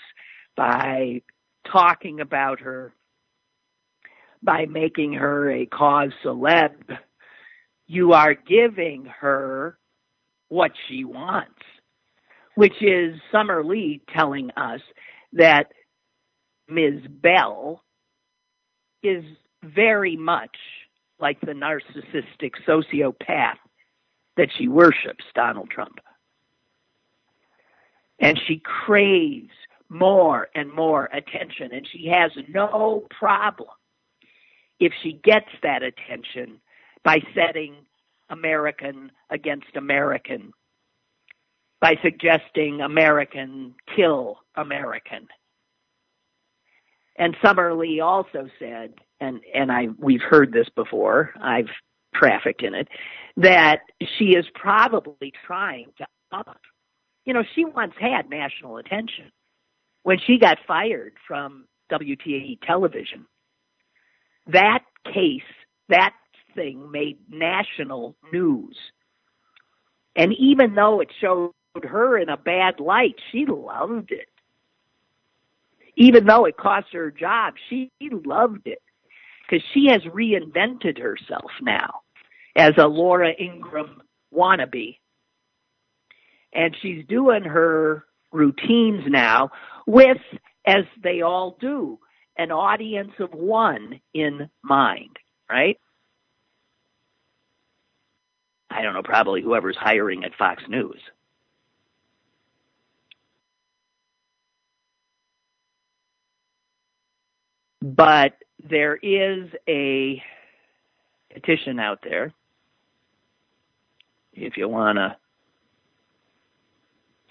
[0.55, 1.22] by
[1.72, 2.93] talking about her,
[4.41, 6.74] by making her a cause celeb
[7.88, 9.77] you are giving her
[10.49, 11.61] what she wants,
[12.55, 14.81] which is Summer Lee telling us
[15.34, 15.71] that
[16.67, 17.01] Ms.
[17.09, 17.84] Bell
[19.01, 19.23] is
[19.63, 20.55] very much
[21.19, 23.57] like the narcissistic sociopath
[24.38, 25.99] that she worships, Donald Trump.
[28.19, 29.51] And she craves
[29.89, 33.69] more and more attention, and she has no problem
[34.79, 36.59] if she gets that attention
[37.04, 37.76] by setting
[38.30, 40.54] American against American,
[41.82, 45.28] by suggesting American kill American.
[47.18, 51.70] And Summer Lee also said, and, and I we've heard this before, I've
[52.16, 52.88] trafficked in it,
[53.38, 53.82] that
[54.18, 56.60] she is probably trying to up.
[57.26, 59.32] You know, she once had national attention
[60.04, 63.26] when she got fired from WTAE television.
[64.47, 65.41] That case,
[65.89, 66.14] that
[66.56, 68.78] thing made national news.
[70.16, 71.51] And even though it showed
[71.84, 74.28] her in a bad light, she loved it.
[75.95, 78.82] Even though it cost her a job, she loved it
[79.41, 82.01] because she has reinvented herself now
[82.56, 84.01] as a Laura Ingraham
[84.34, 84.97] wannabe.
[86.54, 89.51] And she's doing her routines now
[89.86, 90.18] with,
[90.66, 91.99] as they all do,
[92.38, 95.18] an audience of one in mind,
[95.49, 95.80] right?
[98.74, 100.99] I don't know, probably whoever's hiring at Fox News.
[107.82, 108.34] But
[108.69, 110.24] there is a
[111.34, 112.34] petition out there
[114.34, 115.15] if you want to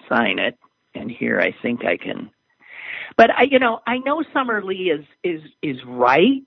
[0.09, 0.57] sign it.
[0.95, 2.31] And here I think I can.
[3.17, 6.47] But I, you know, I know Summer Lee is is is right,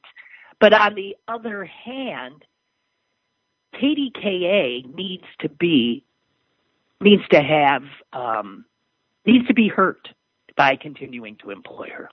[0.59, 2.45] but on the other hand,
[3.81, 6.03] KDKA needs to be
[7.01, 8.65] needs to have um,
[9.25, 10.07] needs to be hurt
[10.55, 12.09] by continuing to employ her.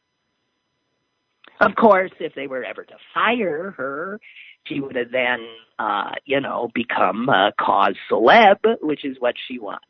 [1.60, 4.20] Of course, if they were ever to fire her,
[4.64, 5.46] she would have then,
[5.78, 9.84] uh, you know, become a cause celeb, which is what she wants.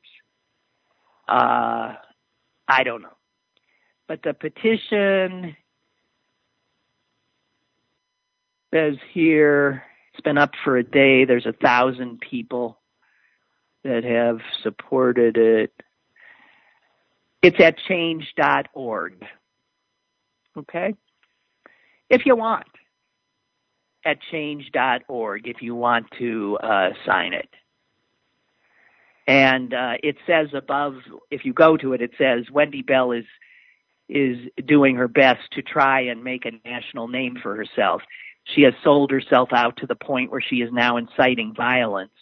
[1.26, 1.94] Uh,
[2.68, 3.16] I don't know.
[4.06, 5.56] But the petition
[8.72, 11.24] says here it's been up for a day.
[11.24, 12.78] There's a thousand people
[13.84, 15.72] that have supported it.
[17.42, 19.24] It's at change.org.
[20.56, 20.94] Okay?
[22.10, 22.66] If you want,
[24.04, 27.48] at change.org, if you want to uh, sign it.
[29.26, 30.96] And uh, it says above,
[31.30, 33.24] if you go to it, it says Wendy Bell is
[34.08, 34.36] is
[34.66, 38.02] doing her best to try and make a national name for herself.
[38.44, 42.12] She has sold herself out to the point where she is now inciting violence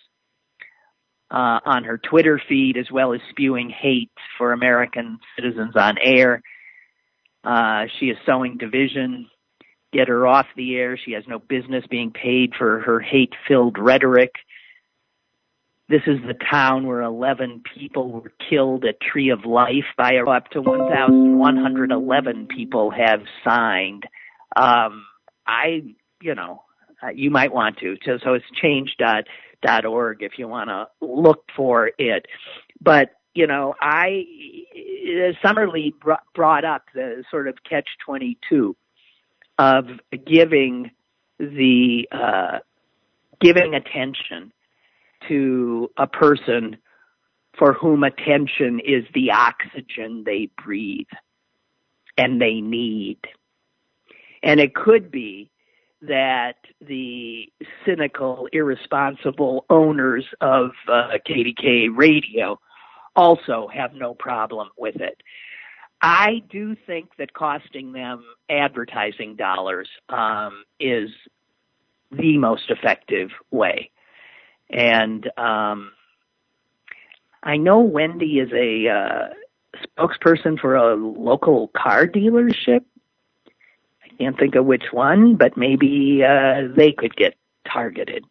[1.31, 6.43] uh, on her Twitter feed, as well as spewing hate for American citizens on air.
[7.45, 9.29] Uh, she is sowing division.
[9.93, 10.97] Get her off the air.
[10.97, 14.33] She has no business being paid for her hate filled rhetoric.
[15.89, 20.49] This is the town where 11 people were killed at Tree of Life by up
[20.51, 24.05] to 1,111 people have signed.
[24.55, 25.05] Um,
[25.45, 25.83] I,
[26.21, 26.63] you know,
[27.03, 27.97] uh, you might want to.
[28.05, 32.27] So, so it's change.org if you want to look for it.
[32.81, 34.27] But, you know, I,
[35.43, 35.95] Summer Lee
[36.35, 38.77] brought up the sort of catch 22
[39.59, 39.85] of
[40.27, 40.91] giving
[41.39, 42.59] the, uh,
[43.41, 44.53] giving attention
[45.29, 46.77] to a person
[47.59, 51.07] for whom attention is the oxygen they breathe
[52.17, 53.19] and they need.
[54.43, 55.51] And it could be
[56.03, 57.53] that the
[57.85, 62.59] cynical, irresponsible owners of uh, KDKA radio
[63.15, 65.23] also have no problem with it.
[66.03, 71.11] I do think that costing them advertising dollars um, is
[72.11, 73.91] the most effective way.
[74.71, 75.93] And um,
[77.43, 79.29] I know Wendy is a uh,
[79.99, 82.85] spokesperson for a local car dealership.
[84.21, 87.35] I can't think of which one, but maybe uh, they could get
[87.71, 88.25] targeted.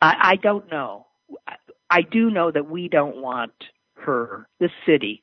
[0.00, 1.06] I, I don't know.
[1.90, 3.52] I do know that we don't want
[3.96, 5.22] her, the city,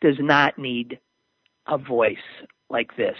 [0.00, 0.98] does not need
[1.66, 2.16] a voice
[2.68, 3.16] like this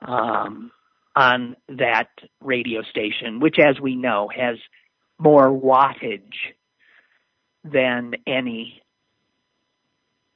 [0.00, 0.72] um,
[1.14, 2.08] on that
[2.40, 4.56] radio station, which, as we know, has
[5.18, 6.34] more wattage
[7.62, 8.82] than any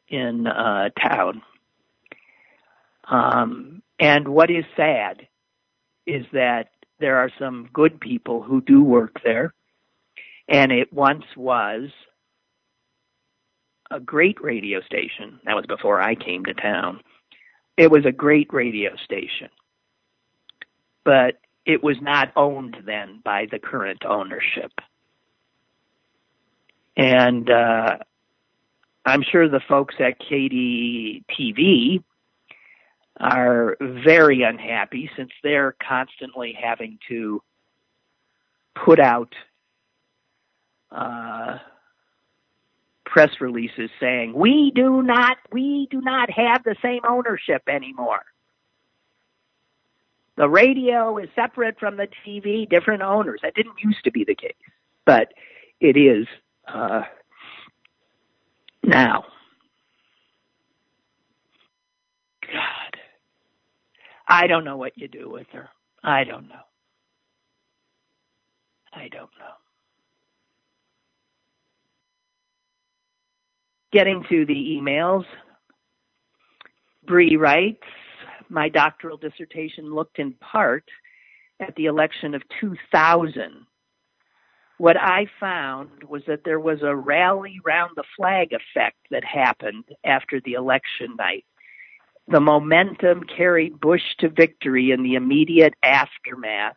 [0.08, 1.42] in uh, town.
[3.08, 5.28] Um, and what is sad
[6.06, 9.54] is that there are some good people who do work there,
[10.48, 11.90] and it once was
[13.90, 15.40] a great radio station.
[15.44, 17.00] That was before I came to town.
[17.76, 19.50] It was a great radio station,
[21.04, 24.72] but it was not owned then by the current ownership.
[26.96, 27.98] And uh,
[29.04, 32.02] I'm sure the folks at KDTV
[33.18, 37.42] are very unhappy since they're constantly having to
[38.74, 39.34] put out
[40.90, 41.58] uh,
[43.04, 48.24] press releases saying we do not we do not have the same ownership anymore.
[50.36, 53.40] The radio is separate from the TV, different owners.
[53.42, 54.52] That didn't used to be the case,
[55.06, 55.32] but
[55.80, 56.26] it is
[56.68, 57.02] uh,
[58.82, 59.24] now.
[62.52, 62.96] God,
[64.28, 65.68] I don't know what you do with her.
[66.02, 66.54] I don't know.
[68.92, 69.54] I don't know.
[73.92, 75.24] Getting to the emails,
[77.06, 77.82] Bree writes,
[78.48, 80.84] my doctoral dissertation looked in part
[81.60, 83.66] at the election of 2000.
[84.78, 89.84] What I found was that there was a rally round the flag effect that happened
[90.04, 91.46] after the election night.
[92.28, 96.76] The momentum carried Bush to victory in the immediate aftermath,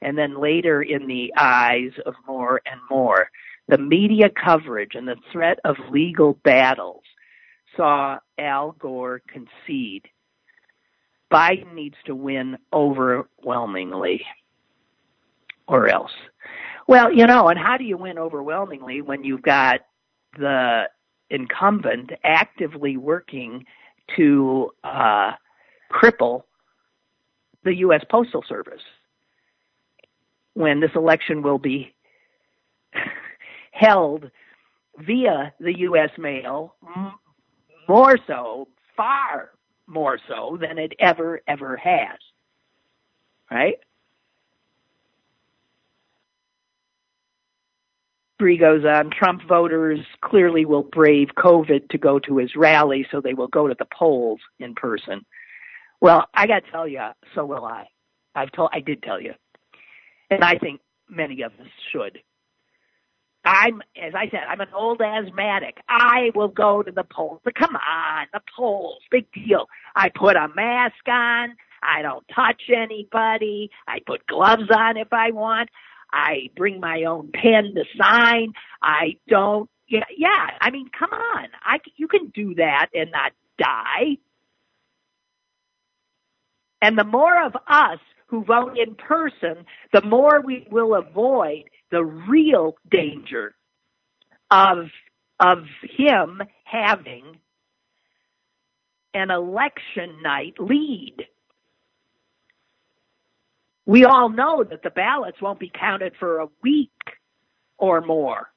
[0.00, 3.30] and then later in the eyes of more and more.
[3.68, 7.02] The media coverage and the threat of legal battles
[7.76, 10.08] saw Al Gore concede.
[11.30, 14.24] Biden needs to win overwhelmingly,
[15.66, 16.12] or else.
[16.86, 19.80] Well, you know, and how do you win overwhelmingly when you've got
[20.38, 20.84] the
[21.28, 23.64] incumbent actively working
[24.16, 25.32] to uh,
[25.90, 26.42] cripple
[27.64, 28.02] the U.S.
[28.10, 28.82] Postal Service
[30.54, 31.94] when this election will be
[33.72, 34.30] held
[34.98, 36.10] via the U.S.
[36.16, 36.74] mail
[37.88, 39.50] more so, far
[39.86, 42.18] more so than it ever, ever has.
[43.50, 43.76] Right?
[48.38, 53.20] Bree goes on, Trump voters clearly will brave COVID to go to his rally, so
[53.20, 55.24] they will go to the polls in person.
[56.00, 57.00] Well, I got to tell you,
[57.34, 57.86] so will I.
[58.34, 59.32] I've told, I did tell you,
[60.30, 62.18] and I think many of us should.
[63.46, 65.78] I'm, as I said, I'm an old asthmatic.
[65.88, 67.40] I will go to the polls.
[67.44, 69.68] But come on, the polls, big deal.
[69.94, 71.54] I put a mask on.
[71.82, 73.70] I don't touch anybody.
[73.86, 75.70] I put gloves on if I want.
[76.12, 78.52] I bring my own pen to sign.
[78.82, 79.68] I don't.
[79.88, 80.50] Yeah, yeah.
[80.60, 81.46] I mean, come on.
[81.62, 84.18] I you can do that and not die.
[86.82, 87.98] And the more of us
[88.28, 93.54] who vote in person, the more we will avoid the real danger
[94.50, 94.88] of
[95.38, 97.38] of him having
[99.14, 101.26] an election night lead.
[103.86, 106.90] We all know that the ballots won't be counted for a week
[107.78, 108.50] or more.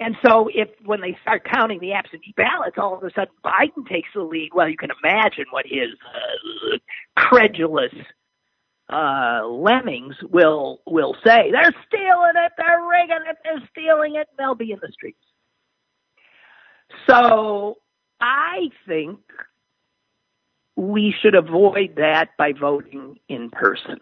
[0.00, 3.88] And so if when they start counting the absentee ballots, all of a sudden Biden
[3.88, 6.78] takes the lead, well, you can imagine what his uh,
[7.16, 7.94] credulous
[8.90, 11.50] uh, lemmings will will say.
[11.50, 15.18] They're stealing it, they're rigging it, they're stealing it, they'll be in the streets.
[17.08, 17.78] So
[18.20, 19.20] I think
[20.76, 23.98] we should avoid that by voting in person.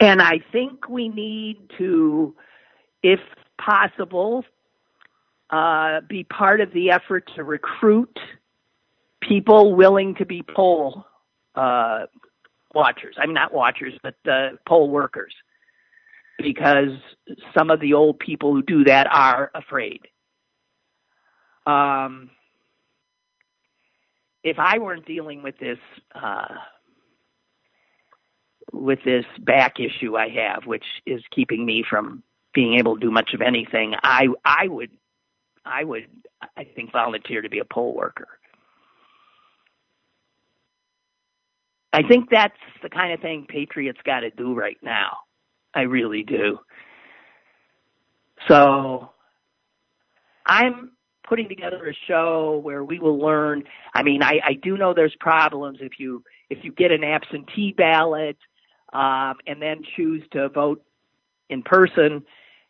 [0.00, 2.34] And I think we need to,
[3.02, 3.20] if
[3.58, 4.44] possible,
[5.50, 8.18] uh, be part of the effort to recruit
[9.20, 11.06] people willing to be poll
[11.54, 12.06] uh,
[12.74, 13.16] watchers.
[13.18, 15.32] I mean, not watchers, but uh, poll workers,
[16.38, 16.98] because
[17.56, 20.00] some of the old people who do that are afraid.
[21.66, 22.30] Um,
[24.44, 25.78] if I weren't dealing with this
[26.14, 26.54] uh,
[28.72, 32.22] with this back issue I have, which is keeping me from
[32.52, 34.90] being able to do much of anything, I I would
[35.64, 36.06] I would
[36.56, 38.28] I think volunteer to be a poll worker.
[41.92, 45.18] I think that's the kind of thing patriots got to do right now.
[45.72, 46.58] I really do.
[48.48, 49.10] So
[50.44, 50.90] I'm
[51.26, 53.64] putting together a show where we will learn.
[53.94, 57.72] I mean, I, I do know there's problems if you if you get an absentee
[57.76, 58.36] ballot
[58.92, 60.84] um, and then choose to vote
[61.48, 62.22] in person.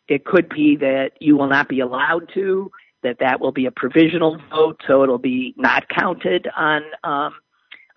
[0.07, 2.71] It could be that you will not be allowed to.
[3.03, 7.35] That that will be a provisional vote, so it'll be not counted on um,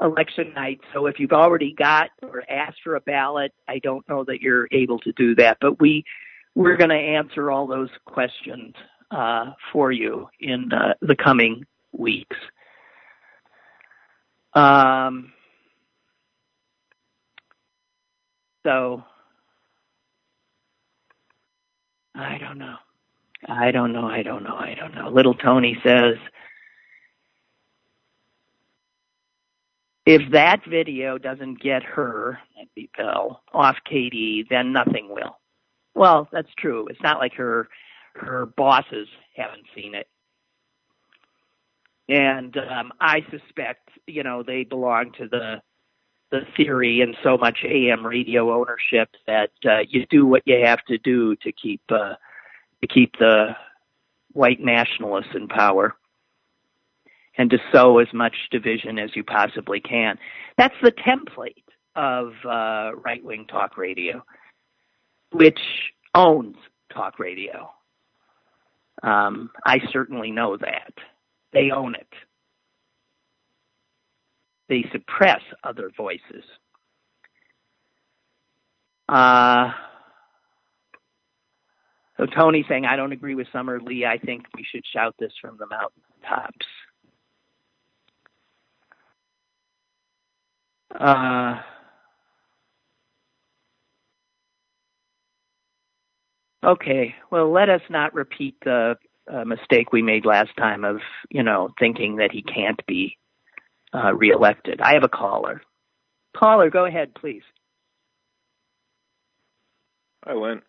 [0.03, 0.81] election night.
[0.93, 4.69] So if you've already got or asked for a ballot, I don't know that you're
[4.71, 5.59] able to do that.
[5.63, 6.05] But we
[6.55, 8.75] we're going to answer all those questions
[9.11, 12.37] uh, for you in uh, the coming weeks.
[14.55, 15.33] Um,
[18.65, 19.05] so
[22.15, 22.77] I don't know.
[23.47, 24.07] I don't know.
[24.07, 24.57] I don't know.
[24.57, 25.09] I don't know.
[25.09, 26.17] Little Tony says
[30.05, 32.91] if that video doesn't get her, that'd be
[33.53, 35.39] off Katie, then nothing will.
[35.95, 36.89] Well, that's true.
[36.89, 37.69] It's not like her
[38.19, 40.09] her bosses haven't seen it.
[42.09, 45.63] And um, I suspect, you know, they belong to the
[46.31, 50.85] the theory and so much AM radio ownership that uh, you do what you have
[50.85, 52.15] to do to keep uh,
[52.83, 53.57] to keep the
[54.33, 55.97] white nationalists in power
[57.39, 60.19] and to sow as much division as you possibly can.
[60.57, 61.65] That's the template
[61.97, 64.23] of uh, right wing talk radio,
[65.33, 65.61] which
[66.15, 66.57] owns
[66.93, 67.71] talk radio.
[69.03, 70.93] Um, I certainly know that.
[71.53, 72.09] They own it.
[74.69, 76.45] They suppress other voices.
[79.09, 79.71] Uh,
[82.19, 84.05] so Tony saying, I don't agree with Summer Lee.
[84.05, 86.67] I think we should shout this from the mountaintops.
[90.99, 91.61] Uh,
[96.69, 98.97] okay, well, let us not repeat the
[99.33, 101.01] uh, mistake we made last time of,
[101.31, 103.17] you know, thinking that he can't be
[103.95, 104.81] uh, reelected.
[104.81, 105.63] I have a caller.
[106.37, 107.43] Caller, go ahead, please.
[110.25, 110.63] Hi, Lynn.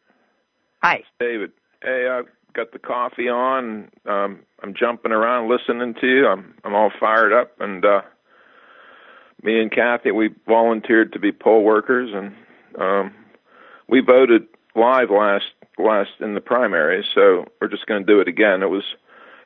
[0.82, 1.04] Hi.
[1.20, 1.52] David.
[1.82, 2.22] Hey, I
[2.54, 3.90] got the coffee on.
[4.06, 6.28] Um, I'm jumping around listening to you.
[6.28, 8.02] I'm I'm all fired up, and uh,
[9.44, 12.34] me and Kathy we volunteered to be poll workers, and
[12.80, 13.14] um,
[13.88, 15.46] we voted live last
[15.80, 18.62] last in the primary, So we're just going to do it again.
[18.64, 18.84] It was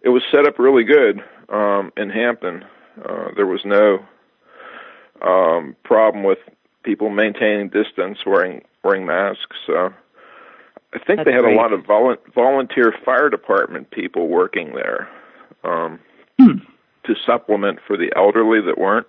[0.02, 2.66] it was set up really good um, in Hampton.
[3.04, 4.04] Uh, there was no
[5.22, 6.40] um, problem with
[6.84, 9.56] people maintaining distance, wearing wearing masks.
[9.66, 9.94] So
[10.94, 11.56] I think That's they had great.
[11.56, 15.08] a lot of volu- volunteer fire department people working there
[15.64, 16.00] um,
[16.40, 16.58] Hmm.
[17.06, 19.08] to supplement for the elderly that weren't.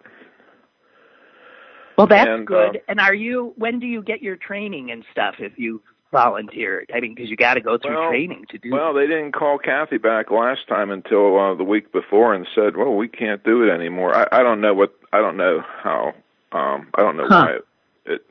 [1.97, 2.77] Well, that's And, good.
[2.77, 3.53] uh, and are you?
[3.57, 5.37] When do you get your training and stuff?
[5.39, 5.81] If you
[6.15, 8.71] volunteered, I mean, because you got to go through Well- training to do.
[8.73, 12.77] Well, they didn't call Kathy back last time until uh, the week before and said,
[12.77, 16.15] "Well, we can't do it anymore." I, I don't know what I don't know how.
[16.53, 17.45] Um, I don't know Huh.
[17.47, 17.65] why it,
[18.07, 18.27] it.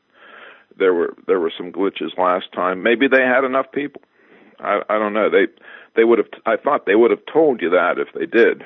[0.79, 2.81] There were there were some glitches last time.
[2.81, 4.01] Maybe they had enough people.
[4.59, 5.29] I I don't know.
[5.29, 5.47] They
[5.95, 6.29] they would have.
[6.45, 8.63] I thought they would have told you that if they did.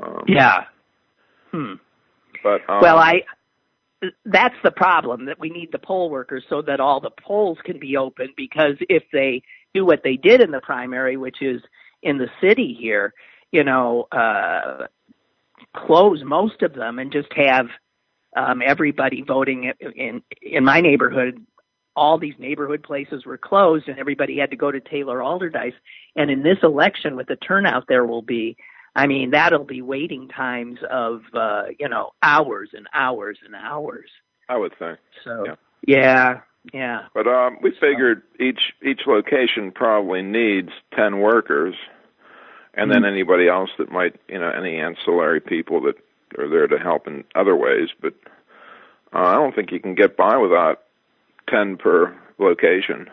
[0.00, 0.64] Um, yeah.
[1.52, 1.74] Hmm.
[2.42, 3.22] But um, well, I.
[4.24, 7.78] That's the problem that we need the poll workers so that all the polls can
[7.78, 8.28] be open.
[8.36, 9.42] Because if they
[9.74, 11.60] do what they did in the primary, which is
[12.02, 13.14] in the city here,
[13.50, 14.86] you know, uh,
[15.76, 17.66] close most of them and just have
[18.36, 21.44] um, everybody voting in in my neighborhood.
[21.96, 25.74] All these neighborhood places were closed, and everybody had to go to Taylor Alderdice.
[26.16, 28.56] And in this election, with the turnout there will be,
[28.96, 34.10] I mean, that'll be waiting times of uh, you know hours and hours and hours.
[34.48, 34.98] I would think.
[35.24, 35.54] So Yeah.
[35.86, 36.40] yeah,
[36.72, 37.06] yeah.
[37.14, 41.74] But um, we figured each each location probably needs ten workers,
[42.74, 43.08] and then Mhm.
[43.08, 45.96] anybody else that might, you know, any ancillary people that
[46.38, 47.88] are there to help in other ways.
[48.00, 48.14] But
[49.12, 50.82] uh, I don't think you can get by without
[51.48, 53.10] ten per location.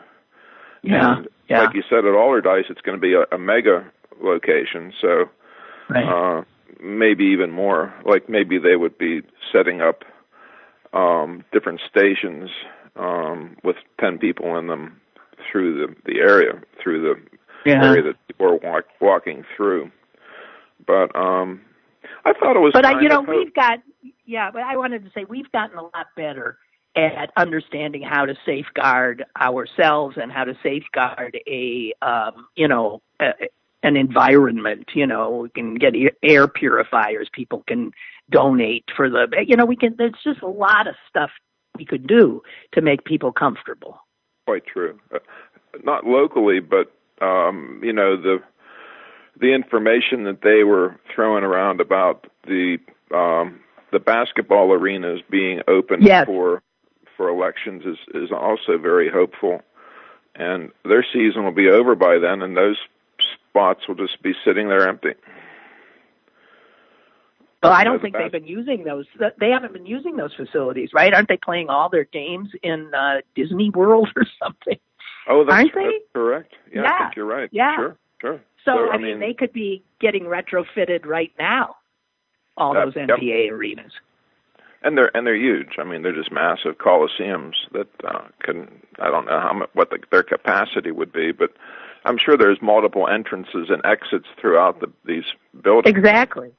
[0.84, 1.62] Yeah, And yeah.
[1.64, 3.86] like you said at Alderdice, it's going to be a, a mega
[4.20, 5.30] location, so
[5.92, 6.40] right.
[6.40, 6.44] uh,
[6.82, 7.94] maybe even more.
[8.06, 9.22] Like maybe they would be
[9.52, 10.04] setting up
[10.94, 12.50] um, different stations
[12.96, 15.00] um, with ten people in them
[15.52, 17.84] through the the area, through the yeah.
[17.84, 19.92] area that people are walk, walking through.
[20.86, 21.62] But um,
[22.26, 22.72] I thought it was.
[22.74, 23.80] but I, you know, we've got
[24.26, 24.52] yeah.
[24.52, 26.58] But I wanted to say we've gotten a lot better
[26.96, 33.32] at understanding how to safeguard ourselves and how to safeguard a um, you know a,
[33.84, 34.90] an environment.
[34.94, 37.30] You know, we can get air purifiers.
[37.34, 37.92] People can
[38.30, 39.28] donate for the.
[39.46, 39.96] You know, we can.
[39.98, 41.32] There's just a lot of stuff
[41.78, 42.42] we could do
[42.74, 44.00] to make people comfortable.
[44.46, 45.00] quite true.
[45.14, 45.20] Uh,
[45.84, 46.92] not locally, but
[47.26, 48.42] um, you know the
[49.40, 52.78] the information that they were throwing around about the
[53.14, 53.60] um,
[53.92, 56.26] the basketball arenas being open Yes.
[56.26, 56.62] for
[57.16, 59.62] for elections is is also very hopeful.
[60.36, 62.78] And their season will be over by then, and those
[63.52, 65.14] spots will just be sitting there empty.
[67.62, 69.06] Well, I don't think they've been using those.
[69.40, 71.14] They haven't been using those facilities, right?
[71.14, 74.80] Aren't they playing all their games in uh, Disney World or something?
[75.30, 75.84] Oh, that's, Aren't they?
[75.84, 76.54] that's correct.
[76.74, 77.50] Yeah, I think you're right.
[77.52, 77.76] Yeah.
[77.76, 78.42] Sure, sure.
[78.66, 81.76] So, I mean, they could be getting retrofitted right now.
[82.58, 83.10] All Yep, those yep.
[83.20, 83.92] NBA arenas.
[84.84, 85.76] and they're and they're huge.
[85.78, 88.68] I mean, they're just massive coliseums that uh, can
[89.00, 91.52] I don't know how much what the, their capacity would be, but
[92.06, 95.26] I'm sure there's multiple entrances and exits throughout the, these
[95.62, 95.96] buildings.
[95.96, 96.52] Exactly.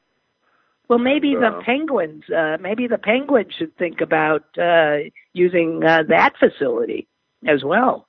[0.89, 2.25] Well, maybe And, the uh, penguins.
[2.31, 4.99] Uh, maybe the penguins should think about uh,
[5.33, 7.09] using uh, that facility
[7.47, 8.07] as well.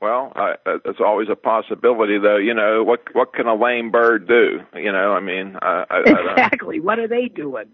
[0.00, 2.36] Well, I, uh, it's always a possibility, though.
[2.36, 4.60] You know, what what can a lame bird do?
[4.74, 6.80] You know, I mean, I, I, I don't, Exactly.
[6.80, 7.66] What are they doing?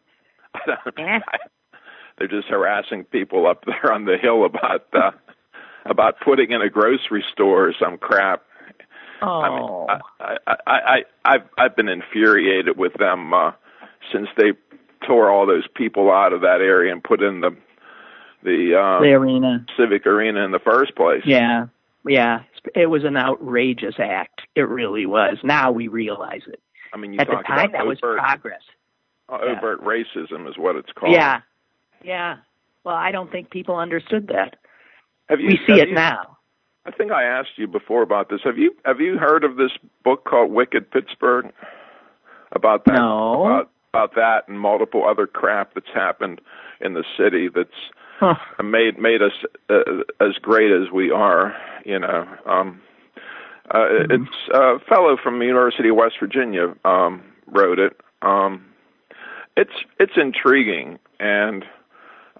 [0.54, 1.20] I don't, Eh?
[2.18, 5.12] they're just harassing people up there on the hill about uh,
[5.86, 8.42] about putting in a grocery store or some crap.
[9.22, 9.86] Oh, I mean,
[10.20, 13.52] I, I, I, I, I've I've been infuriated with them uh,
[14.12, 14.52] since they
[15.06, 17.50] tore all those people out of that area and put in the
[18.44, 19.66] the, uh, the arena.
[19.76, 21.22] civic arena in the first place.
[21.26, 21.66] Yeah,
[22.06, 22.42] yeah.
[22.74, 24.42] It was an outrageous act.
[24.54, 25.38] It really was.
[25.42, 26.60] Now we realize it.
[26.94, 28.60] I mean, you At the time, about that was progress.
[29.28, 29.58] uh, yeah.
[29.58, 31.12] overt racism is what it's called.
[31.12, 31.40] Yeah,
[32.04, 32.36] yeah.
[32.84, 34.56] Well, I don't think people understood that.
[35.28, 36.37] Have you, We see it you- now.
[36.88, 38.40] I think I asked you before about this.
[38.44, 39.72] Have you have you heard of this
[40.04, 41.52] book called Wicked Pittsburgh?
[42.52, 42.94] About that?
[42.94, 43.44] No.
[43.44, 46.40] About, about that and multiple other crap that's happened
[46.80, 47.70] in the city that's
[48.20, 48.34] Huh.
[48.64, 49.32] made made us
[49.70, 51.54] uh, as great as we are.
[51.84, 52.80] You know, um,
[53.70, 54.12] uh, Mm-hmm.
[54.24, 57.96] it's a fellow from the University of West Virginia um, wrote it.
[58.22, 58.64] Um,
[59.56, 61.64] it's it's intriguing, and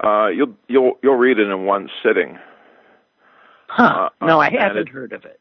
[0.02, 2.38] uh, you'll you'll you'll read it in one sitting.
[3.68, 4.10] Huh.
[4.20, 5.40] Uh, no, I haven't it- heard of it.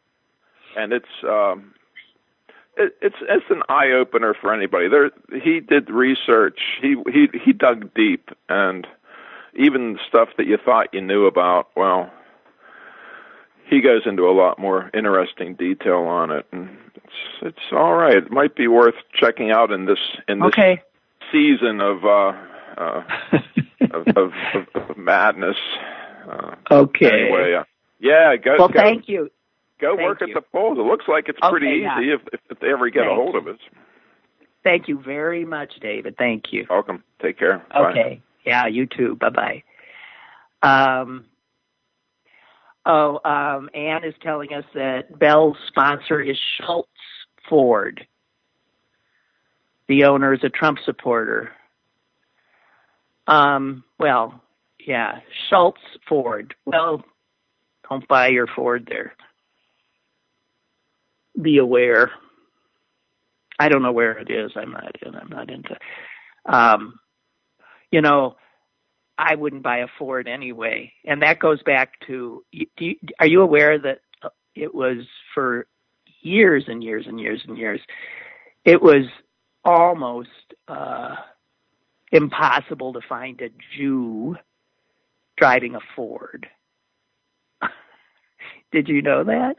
[0.76, 1.74] and it's um
[2.78, 4.88] it, it's it's an eye opener for anybody.
[4.88, 5.12] There
[5.42, 6.60] he did research.
[6.82, 8.86] He he he dug deep and
[9.56, 12.12] even stuff that you thought you knew about, well,
[13.66, 18.18] he goes into a lot more interesting detail on it and it's it's all right.
[18.18, 20.82] It might be worth checking out in this in this Okay.
[21.32, 22.34] season of uh
[22.78, 23.04] uh
[23.92, 25.58] of, of, of, of madness.
[26.30, 27.24] Uh, okay.
[27.24, 27.64] Anyway, uh,
[28.00, 29.30] yeah, go well, go thank you.
[29.80, 30.28] Go Thank work you.
[30.30, 30.78] at the polls.
[30.80, 32.00] It looks like it's pretty Okay, yeah.
[32.00, 33.60] easy if, if they ever get a Thank hold of us.
[34.64, 36.16] Thank you very much, David.
[36.18, 36.66] Thank you.
[36.70, 37.04] Welcome.
[37.22, 37.64] Take care.
[37.72, 37.92] Bye.
[37.92, 38.22] Okay.
[38.46, 39.16] Yeah, you too.
[39.16, 39.64] Bye bye.
[40.64, 41.26] Um,
[42.86, 46.86] oh, um, Anne is telling us that Bell's sponsor is Shults
[47.48, 48.08] Ford.
[49.88, 51.52] The owner is a Trump supporter.
[53.28, 54.42] Um, well,
[54.80, 55.20] yeah,
[55.52, 55.76] Shults
[56.10, 56.56] Ford.
[56.66, 57.04] Well,
[57.90, 59.14] don't buy your Ford there.
[61.42, 62.12] Be aware.
[63.60, 64.52] I don't know where it is.
[64.56, 65.16] I'm not in.
[65.16, 65.78] I'm not into.
[66.46, 67.00] Um,
[67.92, 68.36] you know,
[69.18, 72.44] I wouldn't buy a Ford anyway, and that goes back to.
[72.52, 74.98] You, are you aware that uh, it was
[75.34, 75.68] for
[76.22, 77.82] years and years and years and years?
[78.66, 79.06] It was
[79.64, 80.30] almost
[80.68, 81.16] uh,
[82.12, 84.36] impossible to find a Jew
[85.38, 86.48] driving a Ford.
[88.72, 89.56] Did you know that?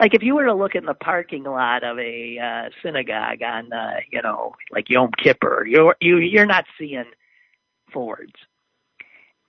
[0.00, 3.72] Like if you were to look in the parking lot of a uh, synagogue on,
[3.72, 7.04] uh, you know, like Yom Kippur, you're you you're not seeing
[7.92, 8.34] Fords,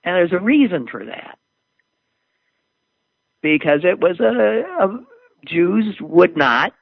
[0.02, 1.38] and there's a reason for that
[3.42, 4.98] because it was a, a
[5.46, 6.72] Jews would not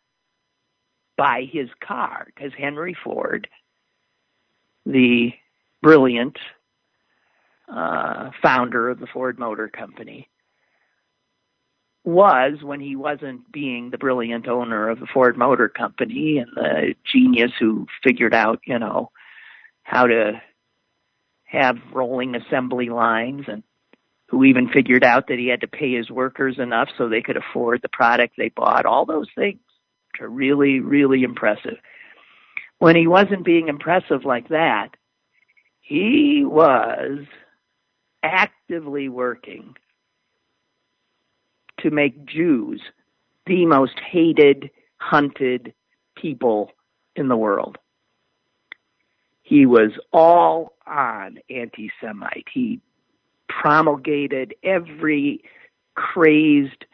[1.16, 3.48] buy his car because Henry Ford,
[4.86, 5.32] the
[5.82, 6.38] brilliant
[7.70, 10.28] uh, founder of the Ford Motor Company,
[12.08, 16.94] was when he wasn't being the brilliant owner of the Ford Motor Company and the
[17.04, 19.10] genius who figured out, you know,
[19.82, 20.40] how to
[21.44, 23.62] have rolling assembly lines and
[24.28, 27.36] who even figured out that he had to pay his workers enough so they could
[27.36, 28.86] afford the product they bought.
[28.86, 29.60] All those things
[30.18, 31.76] are really, really impressive.
[32.78, 34.90] When he wasn't being impressive like that,
[35.82, 37.26] he was
[38.22, 39.74] actively working
[41.80, 42.80] to make Jews
[43.46, 45.72] the most hated, hunted
[46.16, 46.72] people
[47.16, 47.78] in the world.
[49.42, 52.46] He was all on anti Semite.
[52.52, 52.80] He
[53.48, 55.42] promulgated every
[55.94, 56.84] crazed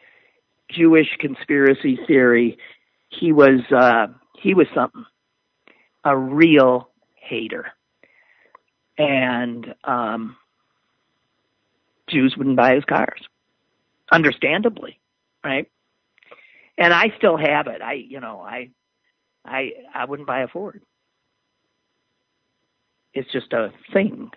[0.71, 2.57] Jewish conspiracy theory.
[3.09, 4.07] He was uh,
[4.41, 5.05] he was something,
[6.03, 7.67] a real hater,
[8.97, 10.37] and um,
[12.09, 13.21] Jews wouldn't buy his cars
[14.11, 14.99] understandably,
[15.43, 15.69] right?
[16.77, 17.81] And I still have it.
[17.81, 18.69] I, you know, I,
[19.45, 20.81] I, I wouldn't buy a Ford.
[23.13, 24.29] It's just a thing.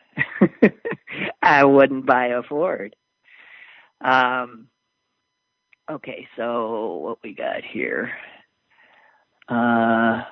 [1.42, 2.94] I wouldn't buy a Ford.
[4.00, 4.68] Um,
[5.90, 8.12] okay, so what we got here?
[9.48, 10.22] Uh,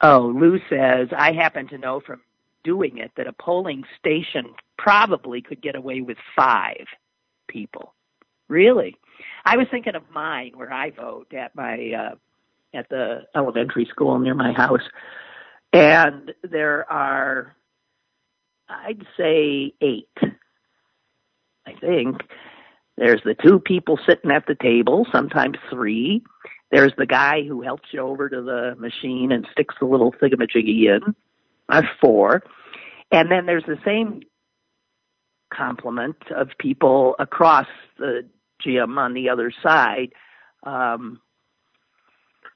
[0.00, 2.20] oh, Lou says I happen to know from
[2.64, 6.86] doing it that a polling station probably could get away with five
[7.48, 7.94] people.
[8.48, 8.96] Really?
[9.44, 12.14] I was thinking of mine where I vote at my uh
[12.72, 14.88] at the elementary school near my house.
[15.72, 17.56] And there are
[18.70, 20.08] I'd say 8.
[21.66, 22.20] I think
[22.96, 26.22] there's the two people sitting at the table, sometimes 3.
[26.70, 30.94] There's the guy who helps you over to the machine and sticks the little thingamajiggy
[30.94, 31.14] in.
[32.00, 32.42] 4.
[33.12, 34.22] And then there's the same
[35.52, 37.66] complement of people across
[37.98, 38.28] the
[38.62, 40.12] gym on the other side
[40.64, 41.20] um,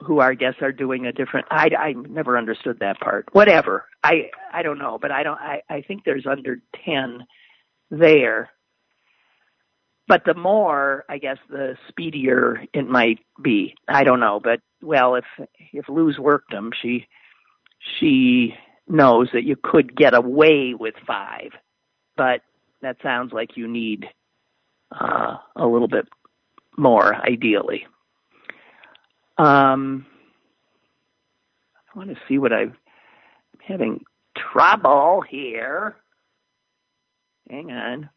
[0.00, 1.46] who I guess are doing a different.
[1.50, 3.28] I I never understood that part.
[3.32, 3.86] Whatever.
[4.02, 5.38] I I don't know, but I don't.
[5.38, 7.24] I I think there's under ten
[7.90, 8.50] there.
[10.06, 13.74] But the more, I guess, the speedier it might be.
[13.88, 15.24] I don't know, but well, if
[15.72, 17.06] if Lou's worked them, she
[17.98, 18.54] she
[18.88, 21.52] knows that you could get away with five,
[22.16, 22.42] but
[22.82, 24.06] that sounds like you need
[24.92, 26.06] uh, a little bit
[26.76, 27.86] more, ideally.
[29.38, 30.06] Um,
[31.94, 32.74] I want to see what I've,
[33.52, 34.04] I'm having
[34.36, 35.96] trouble here.
[37.48, 38.10] Hang on.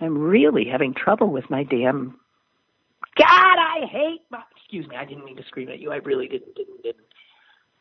[0.00, 2.18] I'm really having trouble with my damn.
[3.16, 4.42] God, I hate my.
[4.56, 5.92] Excuse me, I didn't mean to scream at you.
[5.92, 6.54] I really didn't.
[6.54, 6.82] Didn't.
[6.82, 7.06] Didn't.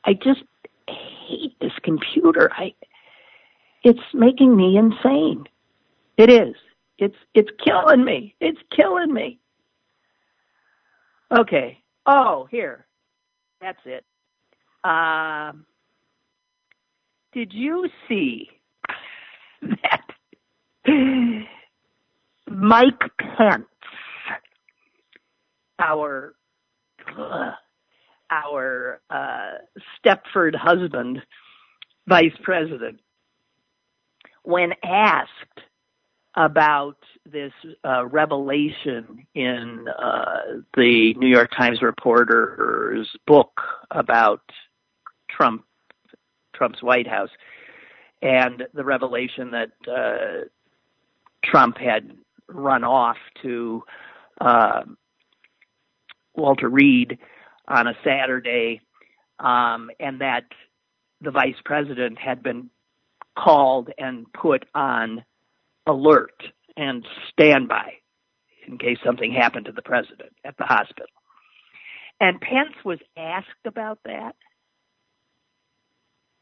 [0.06, 0.44] I just
[0.88, 2.52] hate this computer.
[2.54, 2.74] I.
[3.84, 5.46] It's making me insane.
[6.18, 6.56] It is.
[6.98, 8.36] It's it's killing me.
[8.40, 9.40] It's killing me.
[11.38, 11.80] Okay.
[12.06, 12.86] Oh, here.
[13.62, 14.06] That's it.
[14.84, 15.66] Um,
[17.34, 18.50] did you see
[19.62, 21.46] that
[22.48, 23.66] Mike Pence,
[25.80, 26.36] our
[27.18, 27.52] uh,
[28.30, 29.52] our uh,
[30.00, 31.22] Stepford husband,
[32.08, 33.00] vice president,
[34.44, 35.62] when asked
[36.36, 37.54] about this
[37.84, 43.62] uh, revelation in uh, the New York Times reporter's book
[43.92, 44.42] about
[45.30, 45.64] Trump,
[46.54, 47.30] Trump's White House,
[48.22, 50.46] and the revelation that uh,
[51.44, 52.12] Trump had
[52.48, 53.84] run off to
[54.42, 54.82] uh,
[56.36, 57.18] Walter Reed
[57.68, 58.82] on a Saturday,
[59.40, 60.46] um, and that
[61.22, 62.70] the vice president had been
[63.38, 65.24] called and put on
[65.88, 66.42] alert
[66.78, 67.94] and standby
[68.68, 71.08] in case something happened to the president at the hospital.
[72.20, 74.36] And Pence was asked about that.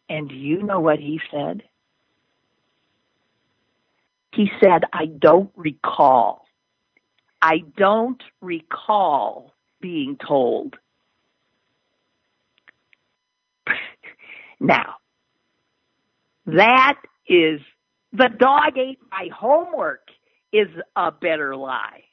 [0.10, 1.64] And do you know what he said?
[4.34, 6.46] He said, I don't recall.
[7.42, 10.76] I don't recall being told.
[14.64, 14.96] Now,
[16.46, 17.60] that is
[18.14, 20.08] the dog ate my homework
[20.54, 22.04] is a better lie.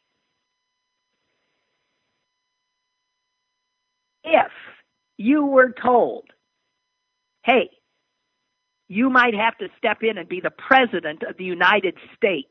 [4.24, 4.50] If
[5.16, 6.24] you were told,
[7.44, 7.70] hey,
[8.88, 12.48] you might have to step in and be the president of the United States,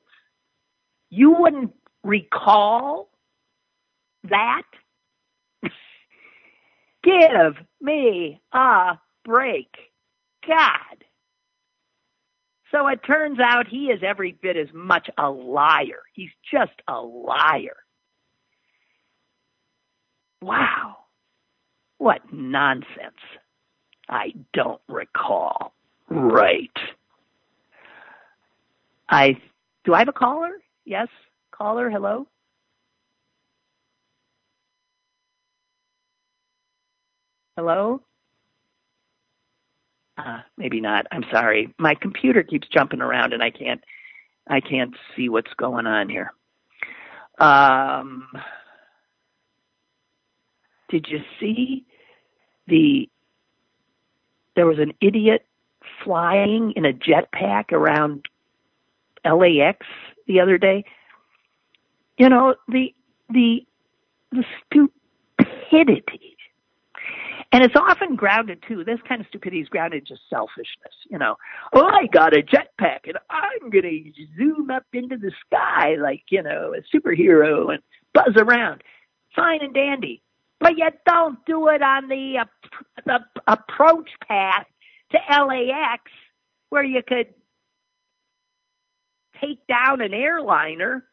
[1.10, 1.74] you wouldn't
[2.04, 3.10] recall
[4.30, 4.64] that?
[7.04, 9.68] Give me a break.
[10.50, 11.06] God.
[12.72, 16.02] So it turns out he is every bit as much a liar.
[16.14, 17.78] He's just a liar.
[20.42, 20.98] Wow.
[21.98, 23.20] What nonsense.
[24.08, 25.74] I don't recall.
[26.10, 26.70] Right.
[29.10, 29.38] I
[29.86, 30.52] do I have a caller?
[30.86, 31.08] Yes,
[31.52, 32.28] caller, hello.
[37.56, 38.02] Hello?
[40.20, 41.06] Uh, maybe not.
[41.12, 41.74] I'm sorry.
[41.78, 43.82] My computer keeps jumping around and I can't
[44.48, 46.34] I can't see what's going on here.
[47.38, 48.28] Um,
[50.90, 51.86] did you see
[52.68, 53.08] the
[54.56, 55.46] there was an idiot
[56.04, 58.26] flying in a jetpack around
[59.24, 59.86] LAX
[60.28, 60.84] the other day?
[62.18, 62.94] You know, the
[63.30, 63.66] the
[64.32, 66.36] the stupidity
[67.52, 68.84] and it's often grounded too.
[68.84, 70.94] This kind of stupidity is grounded in just selfishness.
[71.10, 71.36] You know,
[71.74, 76.44] oh, I got a jetpack and I'm to zoom up into the sky like, you
[76.44, 77.82] know, a superhero and
[78.14, 78.84] buzz around.
[79.36, 80.22] Fine and dandy.
[80.60, 84.66] But you don't do it on the, uh, the approach path
[85.12, 86.04] to LAX
[86.70, 87.34] where you could
[89.42, 91.06] take down an airliner,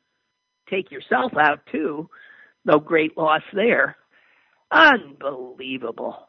[0.69, 2.11] take yourself out too.
[2.65, 3.97] No great loss there.
[4.71, 6.29] Unbelievable.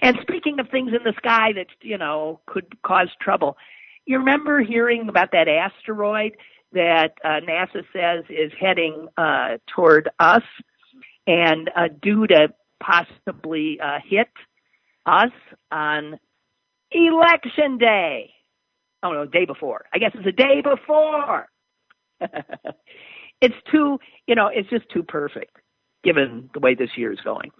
[0.00, 3.56] And speaking of things in the sky that, you know, could cause trouble,
[4.06, 6.32] you remember hearing about that asteroid
[6.72, 10.42] that uh, NASA says is heading uh, toward us
[11.26, 12.48] and uh, due to
[12.82, 14.28] possibly uh, hit
[15.06, 15.30] us
[15.70, 16.18] on
[16.90, 18.32] election day.
[19.02, 19.84] Oh no, day before.
[19.92, 21.48] I guess it's the day before.
[23.40, 25.61] it's too, you know, it's just too perfect
[26.02, 27.50] given the way this year is going.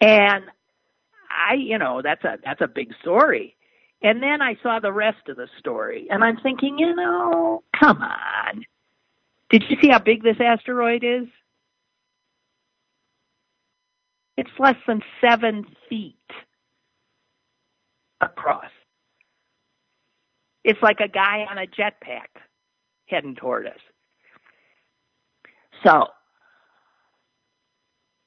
[0.00, 0.44] And
[1.30, 3.56] I, you know, that's a that's a big story.
[4.02, 8.00] And then I saw the rest of the story, and I'm thinking, you know, come
[8.00, 8.64] on.
[9.50, 11.26] Did you see how big this asteroid is?
[14.36, 16.14] It's less than seven feet
[18.20, 18.70] across.
[20.62, 22.28] It's like a guy on a jetpack
[23.06, 23.80] heading toward us.
[25.84, 26.06] So,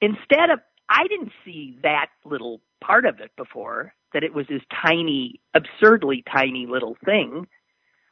[0.02, 4.62] instead of, I didn't see that little part of it before, that it was this
[4.86, 7.47] tiny, absurdly tiny little thing.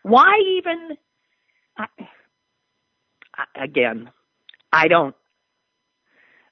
[0.04, 0.98] Why even,
[1.78, 1.88] I,
[3.56, 4.10] again,
[4.72, 5.16] I don't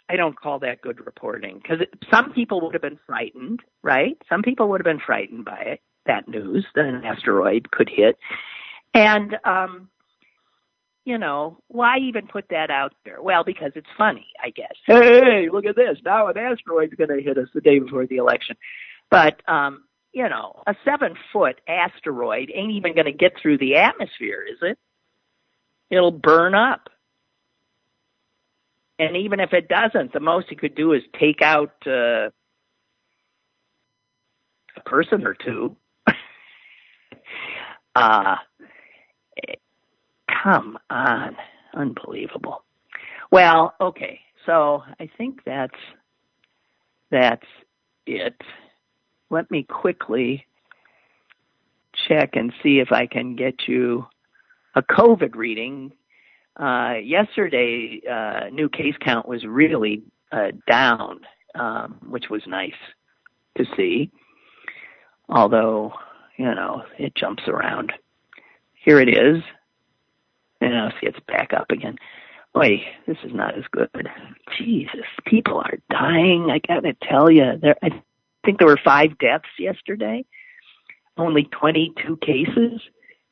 [0.10, 4.18] I don't call that good reporting because some people would have been frightened, right?
[4.30, 8.18] Some people would have been frightened by it, that news that an asteroid could hit.
[8.94, 9.90] And, um,
[11.08, 13.22] you know, why even put that out there?
[13.22, 14.74] Well, because it's funny, I guess.
[14.86, 15.98] Hey, look at this.
[16.04, 18.58] Now an asteroid's going to hit us the day before the election.
[19.10, 23.78] But, um, you know, a seven foot asteroid ain't even going to get through the
[23.78, 24.78] atmosphere, is it?
[25.90, 26.90] It'll burn up.
[29.00, 32.32] And even if it doesn't, the most it could do is take out uh,
[34.76, 35.78] a person or two.
[37.96, 38.36] uh,
[40.44, 41.36] come on.
[41.74, 42.64] Unbelievable.
[43.32, 44.22] Well, okay.
[44.46, 45.78] So I think that's
[47.12, 47.46] that's
[48.06, 48.36] it.
[49.30, 50.46] Let me quickly
[52.08, 54.06] check and see if I can get you
[54.76, 55.92] a COVID reading
[56.60, 61.20] uh, yesterday, uh, new case count was really uh, down,
[61.56, 62.72] um, which was nice
[63.58, 64.12] to see.
[65.30, 65.94] Although,
[66.38, 67.94] you know, it jumps around.
[68.74, 69.44] Here it is.
[70.62, 71.98] And now see it's back up again.
[72.56, 73.90] Wait, this is not as good.
[74.58, 76.50] Jesus, people are dying.
[76.50, 77.76] I gotta tell you, there.
[77.84, 77.90] I
[78.46, 80.26] think there were five deaths yesterday.
[81.18, 82.82] Only 22 cases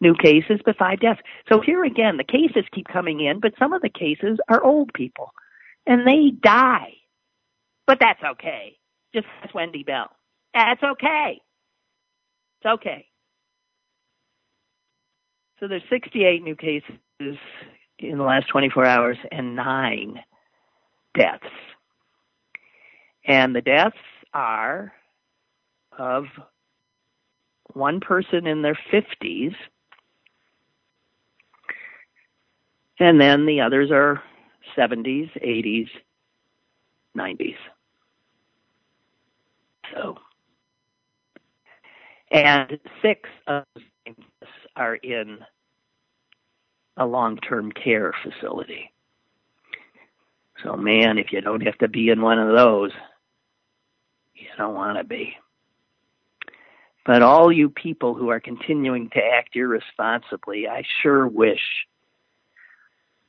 [0.02, 1.22] new cases, but five deaths.
[1.50, 4.94] So here again, the cases keep coming in, but some of the cases are old
[4.94, 5.32] people
[5.86, 6.94] and they die.
[7.88, 8.78] But that's okay.
[9.14, 10.10] Just ask Wendy Bell.
[10.54, 11.42] That's okay.
[12.62, 13.08] It's okay.
[15.60, 20.20] So there's 68 new cases in the last 24 hours and nine
[21.18, 21.46] deaths.
[23.26, 23.96] And the deaths
[24.34, 24.94] are
[25.98, 26.26] of
[27.74, 29.56] one person in their 50s
[33.00, 34.22] And then the others are
[34.78, 35.90] 70s, 80s,
[37.18, 37.56] 90s.
[39.94, 40.18] So,
[42.32, 43.64] and six of
[44.06, 44.16] them
[44.76, 45.40] are in
[46.98, 48.92] a long term care facility.
[50.64, 52.92] So, man, if you don't have to be in one of those,
[54.34, 55.36] you don't want to be.
[57.06, 61.60] But all you people who are continuing to act irresponsibly, I sure wish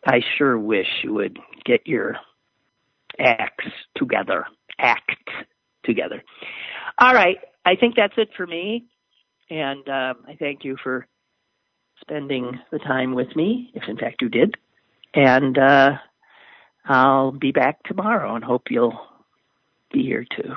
[0.06, 2.16] I sure wish you would get your
[3.18, 4.46] acts together.
[4.78, 5.10] Act
[5.84, 6.22] together.
[6.98, 7.38] All right.
[7.64, 8.84] I think that's it for me.
[9.50, 11.06] And uh, I thank you for
[12.06, 14.54] spending the time with me, if in fact you did.
[15.14, 15.98] And uh,
[16.84, 19.00] I'll be back tomorrow and hope you'll
[19.92, 20.54] be here too.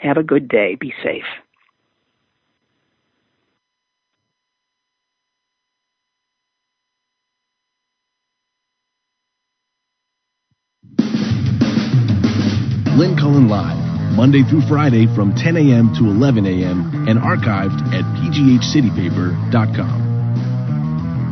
[0.00, 0.74] Have a good day.
[0.74, 1.24] Be safe.
[12.94, 13.78] Lynn Cullen Live,
[14.14, 15.94] Monday through Friday from 10 a.m.
[15.94, 17.08] to 11 a.m.
[17.08, 20.11] and archived at pghcitypaper.com.